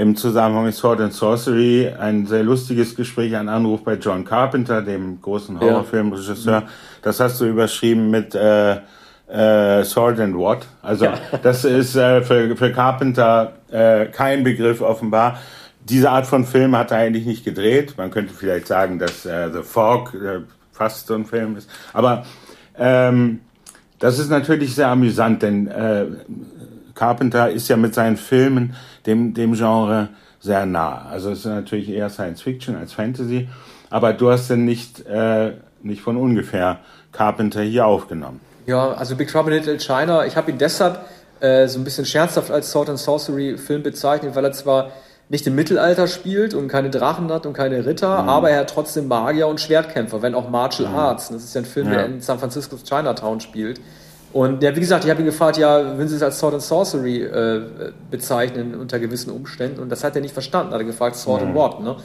im 0.00 0.16
Zusammenhang 0.16 0.64
mit 0.64 0.74
Sword 0.74 1.00
and 1.02 1.12
Sorcery 1.12 1.92
ein 1.98 2.26
sehr 2.26 2.42
lustiges 2.42 2.96
Gespräch, 2.96 3.36
ein 3.36 3.50
Anruf 3.50 3.84
bei 3.84 3.96
John 3.96 4.24
Carpenter, 4.24 4.80
dem 4.80 5.20
großen 5.20 5.60
Horrorfilmregisseur. 5.60 6.60
Ja. 6.60 6.68
Das 7.02 7.20
hast 7.20 7.38
du 7.38 7.44
überschrieben 7.44 8.08
mit 8.08 8.34
äh, 8.34 8.76
äh, 9.28 9.84
Sword 9.84 10.20
and 10.20 10.34
What. 10.36 10.66
Also 10.80 11.04
ja. 11.04 11.18
das 11.42 11.66
ist 11.66 11.96
äh, 11.96 12.22
für, 12.22 12.56
für 12.56 12.72
Carpenter 12.72 13.52
äh, 13.70 14.06
kein 14.06 14.42
Begriff 14.42 14.80
offenbar. 14.80 15.38
Diese 15.86 16.10
Art 16.10 16.26
von 16.26 16.46
Film 16.46 16.74
hat 16.76 16.92
er 16.92 16.96
eigentlich 16.96 17.26
nicht 17.26 17.44
gedreht. 17.44 17.98
Man 17.98 18.10
könnte 18.10 18.32
vielleicht 18.32 18.68
sagen, 18.68 18.98
dass 18.98 19.26
äh, 19.26 19.50
The 19.52 19.62
Fog 19.62 20.14
äh, 20.14 20.40
fast 20.72 21.08
so 21.08 21.14
ein 21.14 21.26
Film 21.26 21.58
ist. 21.58 21.68
Aber 21.92 22.24
ähm, 22.78 23.40
das 23.98 24.18
ist 24.18 24.30
natürlich 24.30 24.74
sehr 24.74 24.88
amüsant, 24.88 25.42
denn 25.42 25.66
äh, 25.66 26.06
Carpenter 27.00 27.48
ist 27.48 27.66
ja 27.68 27.78
mit 27.78 27.94
seinen 27.94 28.18
Filmen 28.18 28.74
dem, 29.06 29.32
dem 29.32 29.54
Genre 29.54 30.10
sehr 30.38 30.66
nah. 30.66 31.06
Also 31.10 31.30
es 31.30 31.38
ist 31.38 31.44
natürlich 31.46 31.88
eher 31.88 32.10
Science 32.10 32.42
Fiction 32.42 32.76
als 32.76 32.92
Fantasy, 32.92 33.48
aber 33.88 34.12
du 34.12 34.30
hast 34.30 34.50
denn 34.50 34.66
nicht, 34.66 35.06
äh, 35.06 35.54
nicht 35.82 36.02
von 36.02 36.18
ungefähr 36.18 36.80
Carpenter 37.12 37.62
hier 37.62 37.86
aufgenommen. 37.86 38.40
Ja, 38.66 38.92
also 38.92 39.16
Big 39.16 39.28
Trouble 39.28 39.56
in 39.56 39.64
Little 39.64 39.78
China, 39.78 40.26
ich 40.26 40.36
habe 40.36 40.50
ihn 40.50 40.58
deshalb 40.58 41.00
äh, 41.40 41.66
so 41.68 41.78
ein 41.78 41.84
bisschen 41.84 42.04
scherzhaft 42.04 42.50
als 42.50 42.70
Sword 42.70 42.90
and 42.90 42.98
Sorcery 42.98 43.56
Film 43.56 43.82
bezeichnet, 43.82 44.36
weil 44.36 44.44
er 44.44 44.52
zwar 44.52 44.90
nicht 45.30 45.46
im 45.46 45.54
Mittelalter 45.54 46.06
spielt 46.06 46.52
und 46.52 46.68
keine 46.68 46.90
Drachen 46.90 47.32
hat 47.32 47.46
und 47.46 47.54
keine 47.54 47.86
Ritter, 47.86 48.24
mhm. 48.24 48.28
aber 48.28 48.50
er 48.50 48.60
hat 48.60 48.68
trotzdem 48.74 49.08
Magier 49.08 49.48
und 49.48 49.58
Schwertkämpfer, 49.58 50.20
wenn 50.20 50.34
auch 50.34 50.50
Martial 50.50 50.90
mhm. 50.90 50.96
Arts. 50.96 51.30
Das 51.30 51.42
ist 51.42 51.54
ja 51.54 51.62
ein 51.62 51.64
Film, 51.64 51.86
ja. 51.86 51.94
der 51.94 52.06
in 52.06 52.20
San 52.20 52.38
Francisco's 52.38 52.84
Chinatown 52.84 53.40
spielt. 53.40 53.80
Und 54.32 54.62
ja, 54.62 54.74
wie 54.74 54.80
gesagt, 54.80 55.04
ich 55.04 55.10
habe 55.10 55.20
ihn 55.20 55.26
gefragt, 55.26 55.56
ja, 55.56 55.96
würden 55.96 56.08
Sie 56.08 56.14
es 56.14 56.22
als 56.22 56.38
Sword 56.38 56.54
and 56.54 56.62
Sorcery 56.62 57.22
äh, 57.22 57.62
bezeichnen 58.10 58.76
unter 58.76 59.00
gewissen 59.00 59.30
Umständen? 59.30 59.80
Und 59.80 59.88
das 59.88 60.04
hat 60.04 60.14
er 60.14 60.22
nicht 60.22 60.32
verstanden. 60.32 60.72
Hat 60.72 60.80
er 60.80 60.84
gefragt, 60.84 61.16
Sword 61.16 61.42
mhm. 61.42 61.48
and 61.48 61.56
What, 61.56 61.80
ne? 61.80 61.96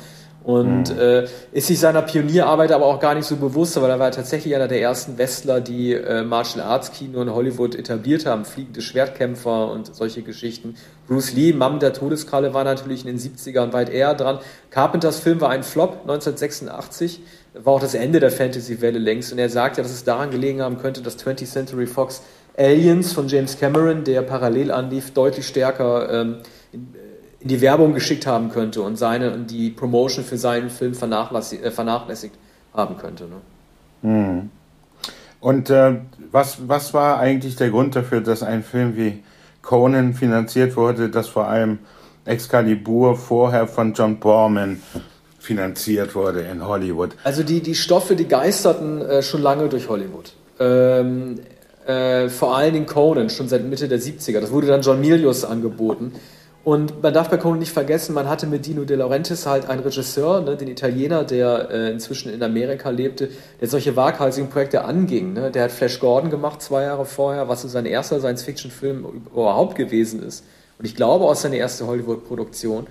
Und 0.45 0.93
mhm. 0.93 0.99
äh, 0.99 1.23
ist 1.53 1.65
sich 1.65 1.79
seiner 1.79 2.03
Pionierarbeit 2.03 2.71
aber 2.71 2.85
auch 2.85 2.99
gar 2.99 3.15
nicht 3.15 3.25
so 3.25 3.35
bewusst, 3.35 3.81
weil 3.81 3.89
er 3.89 3.97
war 3.97 4.11
tatsächlich 4.11 4.53
einer 4.53 4.67
der 4.67 4.79
ersten 4.79 5.17
Westler, 5.17 5.59
die 5.59 5.93
äh, 5.93 6.21
Martial 6.21 6.63
Arts 6.63 6.91
Kino 6.91 7.19
in 7.23 7.33
Hollywood 7.33 7.73
etabliert 7.73 8.27
haben, 8.27 8.45
fliegende 8.45 8.83
Schwertkämpfer 8.83 9.71
und 9.71 9.95
solche 9.95 10.21
Geschichten. 10.21 10.75
Bruce 11.07 11.33
Lee, 11.33 11.51
Mann 11.51 11.79
der 11.79 11.93
Todeskralle, 11.93 12.53
war 12.53 12.63
natürlich 12.63 13.07
in 13.07 13.07
den 13.07 13.17
70ern 13.17 13.73
weit 13.73 13.89
eher 13.89 14.13
dran. 14.13 14.37
Carpenters 14.69 15.19
Film 15.19 15.41
war 15.41 15.49
ein 15.49 15.63
Flop 15.63 16.01
1986, 16.03 17.21
war 17.55 17.73
auch 17.73 17.81
das 17.81 17.95
Ende 17.95 18.19
der 18.19 18.29
Fantasy-Welle 18.29 18.99
längst. 18.99 19.31
Und 19.31 19.39
er 19.39 19.49
sagt 19.49 19.77
ja, 19.77 19.83
dass 19.83 19.91
es 19.91 20.03
daran 20.03 20.29
gelegen 20.29 20.61
haben 20.61 20.77
könnte, 20.77 21.01
dass 21.01 21.17
20th 21.17 21.51
Century 21.51 21.87
Fox 21.87 22.21
Aliens 22.55 23.13
von 23.13 23.27
James 23.27 23.59
Cameron, 23.59 24.03
der 24.03 24.21
parallel 24.21 24.71
anlief, 24.71 25.11
deutlich 25.11 25.47
stärker 25.47 26.21
ähm, 26.21 26.37
in, 26.71 26.93
in 27.45 27.49
die 27.49 27.61
Werbung 27.61 27.93
geschickt 27.93 28.25
haben 28.25 28.49
könnte 28.49 28.81
und 28.81 28.97
seine 28.97 29.31
und 29.31 29.51
die 29.51 29.69
Promotion 29.69 30.25
für 30.25 30.37
seinen 30.37 30.71
Film 30.71 30.95
vernachlässigt, 30.95 31.63
äh, 31.63 31.69
vernachlässigt 31.69 32.33
haben 32.73 32.97
könnte. 32.97 33.25
Ne? 33.25 34.09
Mhm. 34.11 34.49
Und 35.39 35.69
äh, 35.69 35.99
was, 36.31 36.67
was 36.67 36.95
war 36.95 37.19
eigentlich 37.19 37.55
der 37.55 37.69
Grund 37.69 37.95
dafür, 37.95 38.21
dass 38.21 38.41
ein 38.41 38.63
Film 38.63 38.97
wie 38.97 39.23
Conan 39.61 40.15
finanziert 40.15 40.75
wurde, 40.75 41.09
dass 41.09 41.27
vor 41.27 41.47
allem 41.47 41.77
Excalibur 42.25 43.15
vorher 43.15 43.67
von 43.67 43.93
John 43.93 44.19
Borman 44.19 44.81
finanziert 45.37 46.15
wurde 46.15 46.41
in 46.41 46.65
Hollywood? 46.65 47.11
Also 47.23 47.43
die, 47.43 47.61
die 47.61 47.75
Stoffe, 47.75 48.15
die 48.15 48.27
geisterten 48.27 49.03
äh, 49.03 49.21
schon 49.21 49.43
lange 49.43 49.69
durch 49.69 49.87
Hollywood. 49.87 50.33
Ähm, 50.59 51.41
äh, 51.85 52.27
vor 52.27 52.57
allen 52.57 52.73
Dingen 52.73 52.87
Conan, 52.87 53.29
schon 53.29 53.47
seit 53.47 53.63
Mitte 53.65 53.87
der 53.87 53.99
70er. 53.99 54.39
Das 54.39 54.49
wurde 54.49 54.65
dann 54.65 54.81
John 54.81 54.99
Milius 54.99 55.45
angeboten. 55.45 56.13
Und 56.65 57.03
man 57.03 57.13
darf 57.13 57.29
bei 57.29 57.37
Conan 57.37 57.59
nicht 57.59 57.71
vergessen, 57.71 58.15
man 58.15 58.27
hatte 58.27 58.47
mit 58.47 58.65
Dino 58.65 58.85
De 58.85 58.97
Laurentiis 58.97 59.45
halt 59.45 59.69
einen 59.69 59.81
Regisseur, 59.81 60.41
ne, 60.41 60.57
den 60.57 60.67
Italiener, 60.67 61.23
der 61.23 61.69
äh, 61.69 61.91
inzwischen 61.91 62.33
in 62.33 62.41
Amerika 62.41 62.89
lebte, 62.89 63.29
der 63.61 63.67
solche 63.67 63.95
waghalsigen 63.95 64.49
Projekte 64.49 64.83
anging. 64.83 65.33
Ne? 65.33 65.51
Der 65.51 65.65
hat 65.65 65.71
Flash 65.71 65.99
Gordon 65.99 66.31
gemacht 66.31 66.63
zwei 66.63 66.81
Jahre 66.81 67.05
vorher, 67.05 67.47
was 67.47 67.61
so 67.61 67.67
sein 67.67 67.85
erster 67.85 68.19
Science-Fiction-Film 68.19 69.05
überhaupt 69.31 69.75
gewesen 69.75 70.23
ist. 70.23 70.43
Und 70.79 70.85
ich 70.85 70.95
glaube 70.95 71.25
auch 71.25 71.35
seine 71.35 71.57
erste 71.57 71.85
Hollywood-Produktion. 71.85 72.87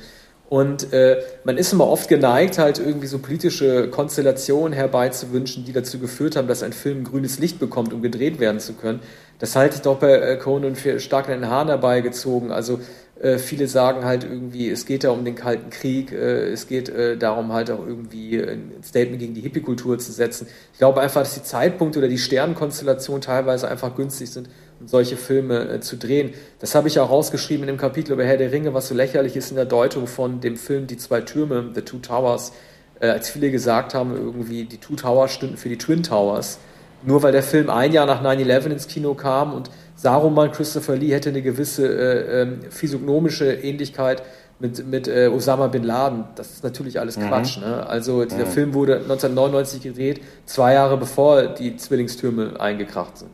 Und 0.49 0.93
äh, 0.93 1.23
man 1.43 1.59
ist 1.59 1.73
immer 1.73 1.89
oft 1.89 2.09
geneigt, 2.09 2.59
halt 2.59 2.79
irgendwie 2.79 3.09
so 3.09 3.19
politische 3.19 3.89
Konstellationen 3.89 4.73
herbeizuwünschen, 4.73 5.65
die 5.65 5.73
dazu 5.73 5.99
geführt 5.99 6.37
haben, 6.37 6.47
dass 6.47 6.63
ein 6.63 6.73
Film 6.73 7.03
grünes 7.03 7.41
Licht 7.41 7.59
bekommt, 7.59 7.93
um 7.93 8.03
gedreht 8.03 8.39
werden 8.39 8.61
zu 8.61 8.75
können. 8.75 9.01
Das 9.41 9.57
halte 9.57 9.77
ich 9.77 9.83
doch 9.83 9.99
bei 9.99 10.13
äh, 10.13 10.37
Conan 10.37 10.77
für 10.77 11.01
stark 11.01 11.29
in 11.29 11.41
den 11.41 11.51
Haaren 11.51 11.67
herbeigezogen. 11.67 12.53
Also 12.53 12.79
äh, 13.21 13.39
viele 13.39 13.69
sagen 13.69 14.05
halt 14.05 14.25
irgendwie, 14.25 14.69
es 14.69 14.87
geht 14.87 15.05
da 15.05 15.11
um 15.11 15.25
den 15.25 15.37
Kalten 15.37 15.71
Krieg, 15.71 16.11
äh, 16.13 16.51
es 16.51 16.67
geht 16.67 16.89
äh, 16.89 17.17
darum 17.17 17.53
halt 17.53 17.71
auch 17.71 17.87
irgendwie 17.87 18.41
ein 18.41 18.73
Statement 18.83 19.21
gegen 19.21 19.35
die 19.35 19.41
Hippie-Kultur 19.41 19.99
zu 19.99 20.11
setzen. 20.11 20.49
Ich 20.73 20.79
glaube 20.79 21.01
einfach, 21.01 21.21
dass 21.21 21.35
die 21.35 21.43
Zeitpunkte 21.43 22.01
oder 22.01 22.09
die 22.09 22.19
Sternenkonstellationen 22.19 23.21
teilweise 23.23 23.69
einfach 23.69 23.95
günstig 23.95 24.31
sind, 24.31 24.49
um 24.81 24.89
solche 24.89 25.17
Filme 25.17 25.69
äh, 25.69 25.81
zu 25.81 25.97
drehen. 25.97 26.35
Das 26.59 26.75
habe 26.75 26.89
ich 26.89 26.99
auch 26.99 27.09
rausgeschrieben 27.09 27.63
in 27.63 27.75
dem 27.75 27.79
Kapitel 27.79 28.13
über 28.13 28.25
Herr 28.25 28.37
der 28.37 28.51
Ringe, 28.51 28.75
was 28.75 28.89
so 28.89 28.95
lächerlich 28.95 29.37
ist 29.37 29.51
in 29.51 29.57
der 29.57 29.67
Deutung 29.67 30.09
von 30.09 30.41
dem 30.41 30.57
Film 30.57 30.89
Die 30.89 30.97
zwei 30.97 31.21
Türme, 31.21 31.71
The 31.73 31.83
Two 31.83 31.99
Towers, 31.99 32.53
äh, 32.99 33.09
als 33.09 33.31
viele 33.31 33.53
gesagt 33.53 33.95
haben, 33.95 34.13
irgendwie 34.15 34.65
die 34.65 34.79
Two 34.79 34.97
Towers 34.97 35.31
stünden 35.31 35.57
für 35.57 35.69
die 35.69 35.79
Twin 35.79 36.03
Towers. 36.03 36.59
Nur 37.05 37.23
weil 37.23 37.33
der 37.33 37.43
Film 37.43 37.71
ein 37.71 37.93
Jahr 37.93 38.07
nach 38.07 38.23
9-11 38.25 38.67
ins 38.71 38.89
Kino 38.89 39.15
kam 39.15 39.53
und 39.53 39.71
Saruman 40.05 40.53
Christopher 40.53 40.97
Lee 40.97 41.13
hätte 41.13 41.31
eine 41.31 41.41
gewisse 41.41 41.89
äh, 41.89 42.43
ähm, 42.43 42.59
physiognomische 42.69 43.51
Ähnlichkeit 43.51 44.23
mit, 44.61 44.87
mit 44.87 45.09
äh, 45.09 45.29
Osama 45.29 45.69
bin 45.69 45.83
Laden. 45.83 46.25
Das 46.37 46.51
ist 46.51 46.63
natürlich 46.63 47.01
alles 47.01 47.17
mhm. 47.17 47.29
Quatsch. 47.29 47.59
Ne? 47.59 47.87
Also 47.87 48.23
dieser 48.27 48.45
mhm. 48.45 48.51
Film 48.51 48.75
wurde 48.75 48.97
1999 48.97 49.83
gedreht, 49.83 50.21
zwei 50.45 50.75
Jahre 50.75 50.99
bevor 50.99 51.47
die 51.47 51.79
Zwillingstürme 51.79 52.61
eingekracht 52.61 53.17
sind. 53.17 53.31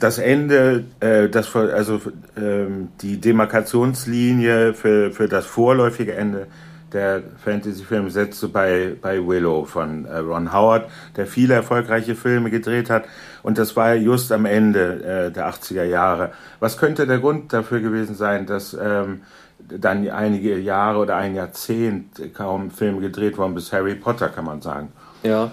Das 0.00 0.18
Ende, 0.18 0.84
äh, 1.00 1.30
das, 1.30 1.56
also 1.56 1.98
ähm, 2.36 2.88
die 3.00 3.18
Demarkationslinie 3.18 4.74
für, 4.74 5.12
für 5.12 5.28
das 5.28 5.46
vorläufige 5.46 6.14
Ende 6.14 6.46
der 6.92 7.22
Fantasy-Film 7.44 8.10
setzte 8.10 8.48
bei, 8.48 8.96
bei 9.00 9.26
Willow 9.26 9.64
von 9.64 10.04
äh, 10.04 10.18
Ron 10.18 10.52
Howard, 10.52 10.90
der 11.16 11.26
viele 11.26 11.54
erfolgreiche 11.54 12.14
Filme 12.14 12.50
gedreht 12.50 12.90
hat. 12.90 13.04
Und 13.42 13.58
das 13.58 13.76
war 13.76 13.94
just 13.94 14.32
am 14.32 14.46
Ende 14.46 15.28
äh, 15.28 15.30
der 15.30 15.48
80er 15.48 15.84
Jahre. 15.84 16.32
Was 16.60 16.78
könnte 16.78 17.06
der 17.06 17.18
Grund 17.18 17.52
dafür 17.52 17.80
gewesen 17.80 18.14
sein, 18.14 18.46
dass 18.46 18.74
ähm, 18.74 19.22
dann 19.58 20.08
einige 20.10 20.58
Jahre 20.58 20.98
oder 20.98 21.16
ein 21.16 21.34
Jahrzehnt 21.34 22.34
kaum 22.34 22.70
Filme 22.70 23.00
gedreht 23.00 23.38
wurden, 23.38 23.54
bis 23.54 23.72
Harry 23.72 23.94
Potter, 23.94 24.28
kann 24.28 24.44
man 24.44 24.60
sagen? 24.60 24.92
Ja. 25.22 25.50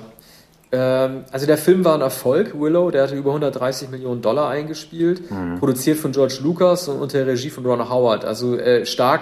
Ähm, 0.71 1.23
also 1.31 1.45
der 1.47 1.57
Film 1.57 1.83
war 1.83 1.95
ein 1.95 2.01
Erfolg, 2.01 2.59
Willow, 2.59 2.91
der 2.91 3.03
hatte 3.03 3.15
über 3.15 3.31
130 3.31 3.89
Millionen 3.89 4.21
Dollar 4.21 4.49
eingespielt, 4.49 5.31
mhm. 5.31 5.59
produziert 5.59 5.97
von 5.97 6.11
George 6.11 6.39
Lucas 6.43 6.87
und 6.87 6.99
unter 6.99 7.19
der 7.19 7.27
Regie 7.27 7.49
von 7.49 7.65
Ron 7.65 7.89
Howard. 7.89 8.25
Also 8.25 8.55
äh, 8.55 8.85
stark 8.85 9.21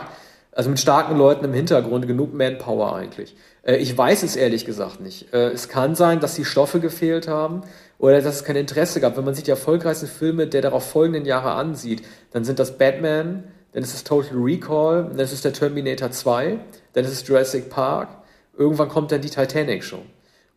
also 0.52 0.70
mit 0.70 0.80
starken 0.80 1.18
Leuten 1.18 1.46
im 1.46 1.54
Hintergrund, 1.54 2.08
genug 2.08 2.34
Manpower 2.34 2.96
eigentlich. 2.96 3.36
Äh, 3.64 3.78
ich 3.78 3.96
weiß 3.98 4.24
es 4.24 4.36
ehrlich 4.36 4.66
gesagt 4.66 5.02
nicht. 5.02 5.34
Äh, 5.34 5.50
es 5.50 5.70
kann 5.70 5.96
sein, 5.96 6.20
dass 6.20 6.36
die 6.36 6.46
Stoffe 6.46 6.80
gefehlt 6.80 7.28
haben 7.28 7.62
oder 8.00 8.22
dass 8.22 8.36
es 8.36 8.44
kein 8.44 8.56
Interesse 8.56 9.00
gab. 9.00 9.18
Wenn 9.18 9.26
man 9.26 9.36
sich 9.36 9.44
die 9.44 9.52
erfolgreichsten 9.52 10.08
Filme 10.08 10.48
der 10.48 10.62
darauf 10.62 10.90
folgenden 10.90 11.26
Jahre 11.26 11.52
ansieht, 11.52 12.04
dann 12.32 12.44
sind 12.44 12.60
das 12.60 12.78
Batman, 12.78 13.44
dann 13.74 13.84
ist 13.84 13.94
es 13.94 14.04
Total 14.04 14.38
Recall, 14.38 15.10
dann 15.10 15.20
ist 15.20 15.34
es 15.34 15.42
der 15.42 15.54
Terminator 15.54 16.12
2, 16.12 16.60
dann 16.94 17.06
ist 17.06 17.12
es 17.12 17.28
Jurassic 17.28 17.70
Park. 17.70 18.10
Irgendwann 18.58 18.90
kommt 18.90 19.12
dann 19.12 19.22
die 19.22 19.30
Titanic 19.30 19.84
schon. 19.84 20.02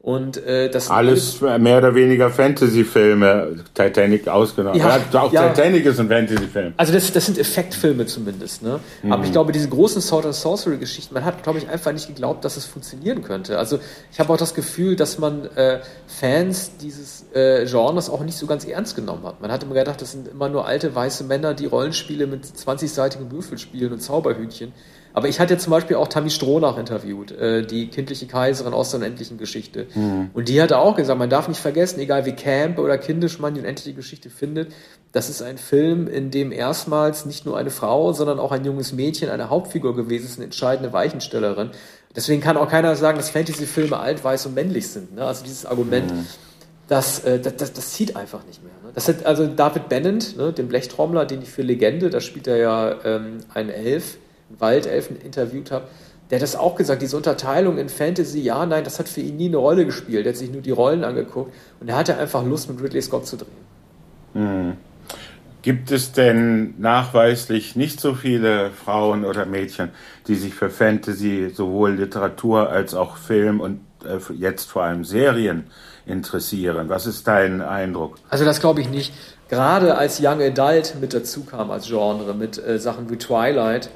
Und 0.03 0.43
äh, 0.47 0.71
das 0.71 0.89
alles 0.89 1.43
mehr 1.43 1.77
oder 1.77 1.95
weniger 1.95 2.31
Fantasy-Filme, 2.31 3.57
Titanic 3.75 4.29
ausgenommen. 4.29 4.81
Ja, 4.81 4.99
ja 5.13 5.21
auch 5.21 5.31
ja. 5.31 5.51
Titanic 5.51 5.85
ist 5.85 6.01
ein 6.01 6.09
Fantasy-Film. 6.09 6.73
Also 6.79 6.95
das, 6.95 7.13
das 7.13 7.27
sind 7.27 7.37
Effektfilme 7.37 8.07
zumindest. 8.07 8.63
Ne? 8.63 8.81
Mhm. 9.03 9.13
Aber 9.13 9.25
ich 9.25 9.33
glaube, 9.33 9.53
diese 9.53 9.69
großen 9.69 10.01
Sword 10.01 10.25
and 10.25 10.35
Sorcery-Geschichten, 10.35 11.13
man 11.13 11.27
hat, 11.27 11.43
glaube 11.43 11.59
ich, 11.59 11.69
einfach 11.69 11.93
nicht 11.93 12.07
geglaubt, 12.07 12.47
dass 12.47 12.57
es 12.57 12.65
funktionieren 12.65 13.23
könnte. 13.23 13.59
Also 13.59 13.79
ich 14.11 14.19
habe 14.19 14.33
auch 14.33 14.39
das 14.39 14.55
Gefühl, 14.55 14.97
dass 14.97 15.19
man 15.19 15.45
äh, 15.55 15.81
Fans 16.07 16.79
dieses 16.81 17.27
äh, 17.35 17.67
Genres 17.67 18.09
auch 18.09 18.23
nicht 18.23 18.39
so 18.39 18.47
ganz 18.47 18.65
ernst 18.65 18.97
genommen 18.97 19.27
hat. 19.27 19.43
Man 19.43 19.53
hat 19.53 19.63
immer 19.65 19.75
gedacht, 19.75 20.01
das 20.01 20.13
sind 20.13 20.29
immer 20.29 20.49
nur 20.49 20.65
alte 20.65 20.95
weiße 20.95 21.25
Männer, 21.25 21.53
die 21.53 21.67
Rollenspiele 21.67 22.27
mit 22.27 22.47
20-seitigen 22.47 23.31
Würfel 23.31 23.59
spielen 23.59 23.93
und 23.93 24.01
Zauberhütchen. 24.01 24.73
Aber 25.13 25.29
ich 25.29 25.41
hatte 25.41 25.59
zum 25.59 25.73
Beispiel 25.73 25.97
auch 25.97 26.09
Tammy 26.09 26.31
Stronach 26.31 26.79
interviewt, 26.79 27.33
äh, 27.33 27.67
die 27.67 27.89
kindliche 27.89 28.27
Kaiserin 28.27 28.73
aus 28.73 28.91
der 28.91 29.01
unendlichen 29.01 29.39
Geschichte. 29.39 29.87
Mhm. 29.95 30.31
Und 30.33 30.49
die 30.49 30.61
hatte 30.63 30.79
auch 30.79 30.97
gesagt, 30.97 31.19
man 31.19 31.31
darf 31.31 31.49
nicht 31.49 31.61
vergessen, 31.61 32.01
egal 32.01 32.27
wie 32.27 32.33
Camp 32.33 32.79
oder 32.79 32.97
kindisch 32.99 33.39
man 33.39 33.55
die 33.55 33.61
unendliche 33.61 33.95
Geschichte 33.95 34.31
findet, 34.31 34.73
das 35.13 35.29
ist 35.29 35.43
ein 35.43 35.59
Film, 35.59 36.07
in 36.07 36.31
dem 36.31 36.53
erstmals 36.53 37.27
nicht 37.27 37.45
nur 37.45 37.59
eine 37.59 37.71
Frau, 37.71 38.13
sondern 38.13 38.39
auch 38.39 38.53
ein 38.53 38.65
junges 38.65 38.93
Mädchen 38.93 39.29
eine 39.29 39.51
Hauptfigur 39.51 39.97
gewesen 39.97 40.27
ist, 40.27 40.37
eine 40.37 40.45
entscheidende 40.45 40.93
Weichenstellerin. 40.93 41.71
Deswegen 42.15 42.41
kann 42.41 42.57
auch 42.57 42.69
keiner 42.69 42.95
sagen, 42.97 43.19
dass 43.19 43.31
Fantasy-Filme 43.31 43.99
alt, 43.99 44.23
weiß 44.23 44.47
und 44.47 44.55
männlich 44.55 44.89
sind. 44.89 45.15
Ne? 45.15 45.25
Also 45.25 45.43
dieses 45.45 45.67
Argument, 45.67 46.13
mhm. 46.13 46.27
das, 46.89 47.21
äh, 47.25 47.41
das, 47.41 47.57
das, 47.57 47.73
das 47.73 47.93
zieht 47.93 48.17
einfach 48.17 48.45
nicht 48.47 48.63
mehr. 48.63 48.73
Ne? 48.85 48.91
Das 48.95 49.09
hat 49.09 49.27
also 49.27 49.47
David 49.47 49.89
Bennett, 49.89 50.37
ne, 50.37 50.53
den 50.53 50.69
Blechtrommler, 50.69 51.25
den 51.25 51.43
ich 51.43 51.51
für 51.51 51.63
Legende, 51.63 52.11
da 52.11 52.21
spielt 52.21 52.47
er 52.47 52.57
ja 52.57 52.97
ähm, 53.05 53.39
einen 53.53 53.71
Elf, 53.71 54.19
Waldelfen 54.59 55.17
interviewt 55.17 55.71
habe, 55.71 55.87
der 56.31 56.37
hat 56.37 56.43
das 56.43 56.55
auch 56.55 56.77
gesagt, 56.77 57.03
diese 57.03 57.17
Unterteilung 57.17 57.79
in 57.79 57.89
Fantasy, 57.89 58.41
ja, 58.41 58.65
nein, 58.65 58.85
das 58.85 58.99
hat 58.99 59.09
für 59.09 59.21
ihn 59.21 59.37
nie 59.37 59.49
eine 59.49 59.57
Rolle 59.57 59.85
gespielt. 59.85 60.27
Er 60.27 60.33
hat 60.33 60.39
sich 60.39 60.51
nur 60.53 60.63
die 60.63 60.71
Rollen 60.71 61.03
angeguckt 61.03 61.53
und 61.81 61.89
er 61.89 61.97
hatte 61.97 62.17
einfach 62.17 62.45
Lust, 62.45 62.71
mit 62.71 62.81
Ridley 62.81 63.03
Scott 63.03 63.27
zu 63.27 63.37
drehen. 63.37 63.49
Hm. 64.35 64.77
Gibt 65.63 65.91
es 65.91 66.13
denn 66.13 66.75
nachweislich 66.79 67.77
nicht 67.77 68.01
so 68.01 68.15
viele 68.15 68.71
Frauen 68.71 69.25
oder 69.25 69.45
Mädchen, 69.45 69.91
die 70.27 70.37
sich 70.37 70.55
für 70.55 70.71
Fantasy, 70.71 71.51
sowohl 71.53 71.93
Literatur 71.93 72.71
als 72.71 72.95
auch 72.95 73.17
Film 73.17 73.61
und 73.61 73.81
äh, 74.05 74.19
jetzt 74.33 74.71
vor 74.71 74.85
allem 74.85 75.05
Serien 75.05 75.65
interessieren? 76.07 76.89
Was 76.89 77.07
ist 77.07 77.27
dein 77.29 77.61
Eindruck? 77.61 78.17
Also 78.31 78.47
das 78.47 78.61
glaube 78.61 78.81
ich 78.81 78.89
nicht. 78.89 79.13
Gerade 79.51 79.99
als 79.99 80.21
Young 80.21 80.41
Adult 80.41 80.95
mit 81.01 81.13
dazu 81.13 81.45
kam 81.45 81.71
als 81.71 81.89
Genre, 81.89 82.35
mit 82.35 82.57
äh, 82.65 82.79
Sachen 82.79 83.11
wie 83.11 83.17
Twilight, 83.17 83.91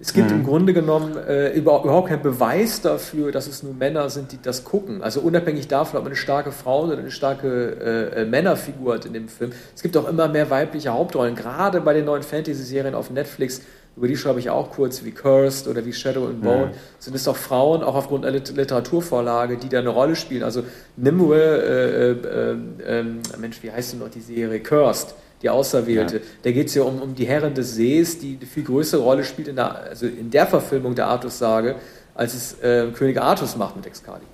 es 0.00 0.12
gibt 0.12 0.30
mhm. 0.30 0.38
im 0.38 0.44
Grunde 0.44 0.72
genommen 0.72 1.16
äh, 1.16 1.50
überhaupt 1.50 2.08
keinen 2.08 2.22
Beweis 2.22 2.80
dafür, 2.80 3.32
dass 3.32 3.48
es 3.48 3.64
nur 3.64 3.74
Männer 3.74 4.10
sind, 4.10 4.30
die 4.30 4.38
das 4.40 4.62
gucken. 4.62 5.02
Also 5.02 5.20
unabhängig 5.20 5.66
davon, 5.66 5.98
ob 5.98 6.04
man 6.04 6.12
eine 6.12 6.16
starke 6.16 6.52
Frau 6.52 6.84
oder 6.84 6.98
eine 6.98 7.10
starke 7.10 8.12
äh, 8.14 8.22
äh, 8.22 8.24
Männerfigur 8.24 8.94
hat 8.94 9.06
in 9.06 9.12
dem 9.12 9.28
Film. 9.28 9.50
Es 9.74 9.82
gibt 9.82 9.96
auch 9.96 10.08
immer 10.08 10.28
mehr 10.28 10.50
weibliche 10.50 10.90
Hauptrollen, 10.90 11.34
gerade 11.34 11.80
bei 11.80 11.94
den 11.94 12.04
neuen 12.04 12.22
Fantasy-Serien 12.22 12.94
auf 12.94 13.10
Netflix. 13.10 13.62
Über 13.96 14.06
die 14.06 14.16
schreibe 14.16 14.38
ich 14.38 14.50
auch 14.50 14.70
kurz, 14.70 15.04
wie 15.04 15.10
Cursed 15.10 15.66
oder 15.66 15.84
wie 15.84 15.92
Shadow 15.92 16.26
and 16.26 16.42
Bone. 16.42 16.66
Mhm. 16.66 16.70
Sind 17.00 17.16
es 17.16 17.26
auch 17.26 17.36
Frauen, 17.36 17.82
auch 17.82 17.96
aufgrund 17.96 18.24
einer 18.24 18.38
Literaturvorlage, 18.38 19.56
die 19.56 19.68
da 19.68 19.80
eine 19.80 19.88
Rolle 19.88 20.14
spielen. 20.14 20.44
Also 20.44 20.62
Nimue, 20.96 21.36
äh, 21.36 22.10
äh, 22.12 23.00
äh, 23.00 23.04
Mensch, 23.38 23.60
wie 23.64 23.72
heißt 23.72 23.94
denn 23.94 23.98
noch 23.98 24.10
die 24.10 24.20
Serie? 24.20 24.60
Cursed 24.60 25.16
die 25.42 25.50
Auserwählte. 25.50 26.16
Ja. 26.16 26.22
Da 26.42 26.50
geht 26.50 26.68
es 26.68 26.74
ja 26.74 26.82
um, 26.82 27.00
um 27.00 27.14
die 27.14 27.26
Herren 27.26 27.54
des 27.54 27.74
Sees, 27.74 28.18
die 28.18 28.36
eine 28.36 28.46
viel 28.46 28.64
größere 28.64 29.02
Rolle 29.02 29.24
spielt 29.24 29.48
in 29.48 29.56
der, 29.56 29.74
also 29.74 30.06
in 30.06 30.30
der 30.30 30.46
Verfilmung 30.46 30.94
der 30.94 31.06
Artus-Sage, 31.06 31.76
als 32.14 32.34
es 32.34 32.62
äh, 32.62 32.90
König 32.92 33.20
Artus 33.20 33.56
macht 33.56 33.76
mit 33.76 33.86
Excalibur. 33.86 34.26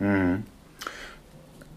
Mhm. 0.00 0.42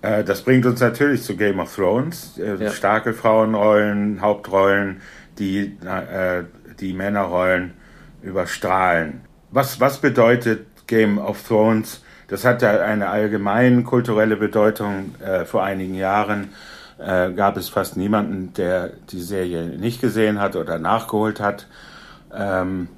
Äh, 0.01 0.23
das 0.23 0.41
bringt 0.41 0.65
uns 0.65 0.79
natürlich 0.79 1.23
zu 1.23 1.35
Game 1.35 1.59
of 1.59 1.75
Thrones. 1.75 2.37
Äh, 2.37 2.55
ja. 2.55 2.71
Starke 2.71 3.13
Frauenrollen, 3.13 4.21
Hauptrollen, 4.21 5.01
die 5.39 5.77
äh, 5.85 6.43
die 6.79 6.93
Männerrollen 6.93 7.73
überstrahlen. 8.21 9.21
Was, 9.51 9.79
was 9.79 9.99
bedeutet 9.99 10.65
Game 10.85 11.17
of 11.17 11.47
Thrones? 11.47 12.01
Das 12.27 12.43
hat 12.45 12.61
ja 12.61 12.81
eine 12.81 13.09
allgemeine 13.09 13.83
kulturelle 13.83 14.35
Bedeutung. 14.35 15.15
Vor 15.45 15.63
einigen 15.63 15.95
Jahren 15.95 16.49
äh, 16.99 17.31
gab 17.31 17.57
es 17.57 17.69
fast 17.69 17.97
niemanden, 17.97 18.53
der 18.53 18.89
die 19.11 19.21
Serie 19.21 19.65
nicht 19.65 20.01
gesehen 20.01 20.39
hat 20.39 20.55
oder 20.55 20.79
nachgeholt 20.79 21.39
hat. 21.39 21.67
Ähm, 22.33 22.89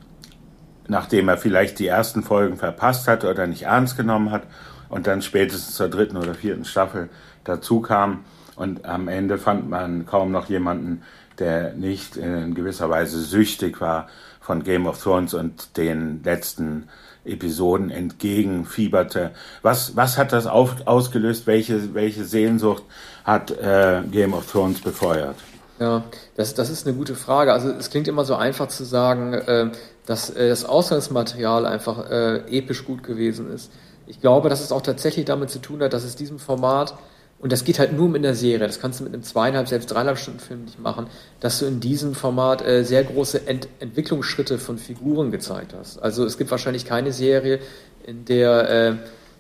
nachdem 0.88 1.30
er 1.30 1.38
vielleicht 1.38 1.80
die 1.80 1.88
ersten 1.88 2.24
Folgen 2.24 2.58
verpasst 2.58 3.08
hat 3.08 3.24
oder 3.24 3.46
nicht 3.48 3.64
ernst 3.64 3.96
genommen 3.96 4.32
hat 4.32 4.44
und 4.90 5.06
dann 5.06 5.22
spätestens 5.22 5.76
zur 5.76 5.88
dritten 5.88 6.18
oder 6.18 6.34
vierten 6.34 6.66
Staffel 6.66 7.10
dazu 7.44 7.80
kam. 7.80 8.26
Und 8.56 8.86
am 8.86 9.08
Ende 9.08 9.38
fand 9.38 9.70
man 9.70 10.06
kaum 10.06 10.32
noch 10.32 10.50
jemanden, 10.50 11.04
der 11.38 11.74
nicht 11.74 12.18
in 12.18 12.56
gewisser 12.56 12.90
Weise 12.90 13.20
süchtig 13.22 13.80
war 13.80 14.08
von 14.50 14.64
Game 14.64 14.88
of 14.88 15.00
Thrones 15.00 15.36
und 15.36 15.78
den 15.78 16.24
letzten 16.24 16.90
Episoden 17.24 17.92
entgegenfieberte. 17.92 19.30
Was, 19.62 19.96
was 19.96 20.18
hat 20.18 20.34
das 20.34 20.48
auf, 20.48 20.88
ausgelöst? 20.88 21.46
Welche, 21.46 21.94
welche 21.94 22.26
Sehnsucht 22.26 22.82
hat 23.24 23.52
äh, 23.52 24.02
Game 24.12 24.34
of 24.34 24.52
Thrones 24.52 24.82
befeuert? 24.82 25.36
Ja, 25.80 26.04
das, 26.36 26.56
das 26.56 26.72
ist 26.72 26.88
eine 26.88 26.98
gute 26.98 27.14
Frage. 27.14 27.54
Also 27.54 27.70
es 27.70 27.92
klingt 27.92 28.08
immer 28.08 28.26
so 28.26 28.34
einfach 28.34 28.70
zu 28.70 28.86
sagen, 28.86 29.34
äh, 29.34 29.70
dass 30.08 30.32
äh, 30.32 30.50
das 30.50 30.66
Ausgangsmaterial 30.66 31.68
einfach 31.68 32.10
äh, 32.10 32.38
episch 32.50 32.86
gut 32.86 33.04
gewesen 33.04 33.54
ist. 33.54 33.72
Ich 34.08 34.20
glaube, 34.20 34.50
dass 34.50 34.62
es 34.62 34.72
auch 34.72 34.82
tatsächlich 34.82 35.26
damit 35.26 35.52
zu 35.52 35.60
tun 35.60 35.84
hat, 35.84 35.94
dass 35.94 36.04
es 36.04 36.16
diesem 36.16 36.40
Format 36.40 36.96
und 37.42 37.52
das 37.54 37.64
geht 37.64 37.80
halt 37.80 37.94
nur 37.94 38.14
in 38.16 38.22
der 38.22 38.36
Serie. 38.36 38.68
Das 38.68 38.82
kannst 38.82 39.00
du 39.00 39.06
mit 39.06 39.14
einem 39.14 39.24
zweieinhalb, 39.24 39.68
selbst 39.68 39.88
dreieinhalb 39.88 40.18
Stunden 40.18 40.40
Film 40.40 40.66
nicht 40.66 40.80
machen, 40.80 41.08
dass 41.40 41.60
du 41.60 41.66
in 41.66 41.80
diesem 41.80 42.14
Format 42.14 42.66
äh, 42.66 42.84
sehr 42.84 43.04
große 43.04 43.48
Ent 43.48 43.70
Entwicklungsschritte 43.80 44.58
von 44.58 44.78
Figuren 44.78 45.32
gezeigt 45.32 45.74
hast. 45.78 46.00
Also 46.00 46.26
es 46.26 46.38
gibt 46.38 46.52
wahrscheinlich 46.52 46.86
keine 46.86 47.14
Serie, 47.14 47.60
in 48.06 48.26
der 48.26 48.70
äh, 48.70 48.96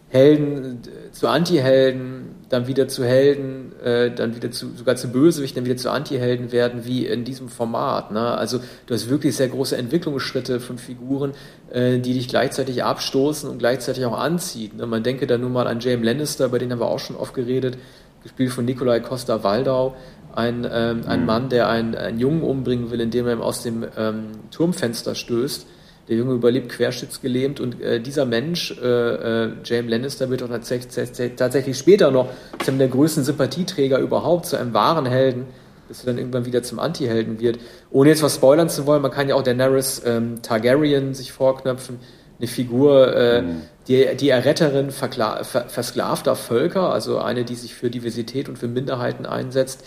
Helden 0.10 0.82
zu 1.12 1.28
Anti-Helden, 1.28 2.36
dann 2.50 2.68
wieder 2.68 2.88
zu 2.88 3.06
Helden, 3.06 3.72
äh, 3.84 4.12
dann 4.12 4.36
wieder 4.36 4.52
zu, 4.52 4.72
sogar 4.76 4.96
zu 4.96 5.10
Bösewichten, 5.10 5.62
dann 5.62 5.66
wieder 5.66 5.78
zu 5.78 5.92
Anti-Helden 5.92 6.52
werden, 6.52 6.86
wie 6.86 7.06
in 7.06 7.24
diesem 7.24 7.48
Format. 7.48 8.12
Ne? 8.12 8.20
Also 8.20 8.60
du 8.88 8.94
hast 8.94 9.10
wirklich 9.10 9.36
sehr 9.36 9.50
große 9.50 9.78
Entwicklungsschritte 9.78 10.60
von 10.60 10.78
Figuren, 10.78 11.34
äh, 11.72 12.00
die 12.00 12.14
dich 12.14 12.28
gleichzeitig 12.28 12.84
abstoßen 12.84 13.50
und 13.50 13.60
gleichzeitig 13.60 14.06
auch 14.06 14.18
anziehen. 14.18 14.78
Ne? 14.78 14.88
Man 14.88 15.04
denke 15.04 15.28
da 15.28 15.38
nur 15.38 15.52
mal 15.52 15.68
an 15.68 15.80
James 15.80 16.06
Lannister, 16.06 16.50
bei 16.50 16.58
dem 16.58 16.72
haben 16.72 16.80
wir 16.80 16.88
auch 16.88 17.00
schon 17.00 17.16
oft 17.16 17.36
geredet, 17.36 17.78
gespielt 18.24 18.52
von 18.52 18.66
Nikolai 18.66 19.00
Costa-Waldau, 19.00 19.96
ein, 20.36 20.68
ähm, 20.72 21.02
ein 21.06 21.22
mhm. 21.22 21.26
Mann, 21.26 21.50
der 21.50 21.70
einen, 21.70 21.96
einen 21.96 22.20
Jungen 22.20 22.42
umbringen 22.42 22.90
will, 22.90 23.00
indem 23.00 23.28
er 23.28 23.34
ihm 23.34 23.42
aus 23.42 23.62
dem 23.62 23.86
ähm, 23.96 24.32
Turmfenster 24.52 25.16
stößt 25.16 25.68
der 26.10 26.18
Junge 26.18 26.34
überlebt 26.34 26.70
querschnittsgelähmt 26.70 27.60
und 27.60 27.80
äh, 27.82 28.02
dieser 28.02 28.26
Mensch, 28.26 28.76
äh, 28.82 29.46
äh, 29.46 29.52
James 29.64 29.92
Lannister, 29.92 30.30
wird 30.32 30.42
auch 30.42 30.50
tatsächlich, 30.50 31.36
tatsächlich 31.36 31.78
später 31.78 32.10
noch 32.10 32.30
zu 32.64 32.72
einem 32.72 32.80
der 32.80 32.88
größten 32.88 33.24
Sympathieträger 33.24 34.00
überhaupt, 34.00 34.48
zu 34.48 34.58
einem 34.58 34.74
wahren 34.74 35.06
Helden, 35.06 35.46
bis 35.88 36.02
er 36.02 36.08
dann 36.08 36.18
irgendwann 36.18 36.46
wieder 36.46 36.64
zum 36.64 36.80
Anti-Helden 36.80 37.40
wird. 37.40 37.60
Ohne 37.92 38.10
jetzt 38.10 38.24
was 38.24 38.36
spoilern 38.36 38.70
zu 38.70 38.88
wollen, 38.88 39.04
man 39.04 39.12
kann 39.12 39.30
ja 39.30 39.36
auch 39.36 39.44
Daenerys 39.44 40.02
ähm, 40.04 40.42
Targaryen 40.42 41.14
sich 41.14 41.32
vorknöpfen, 41.32 42.00
eine 42.40 42.48
Figur, 42.48 43.16
äh, 43.16 43.42
mhm. 43.44 43.62
die, 43.88 44.08
die 44.20 44.30
Erretterin 44.30 44.90
ver 44.90 45.44
versklavter 45.44 46.36
Völker, 46.36 46.92
also 46.92 47.20
eine, 47.20 47.46
die 47.46 47.56
sich 47.56 47.76
für 47.76 47.92
Diversität 47.92 48.50
und 48.50 48.58
für 48.58 48.68
Minderheiten 48.68 49.28
einsetzt, 49.28 49.86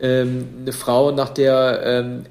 ähm, 0.00 0.46
eine 0.62 0.72
Frau, 0.72 1.10
nach 1.10 1.30
der 1.30 1.80
ähm, 1.84 2.26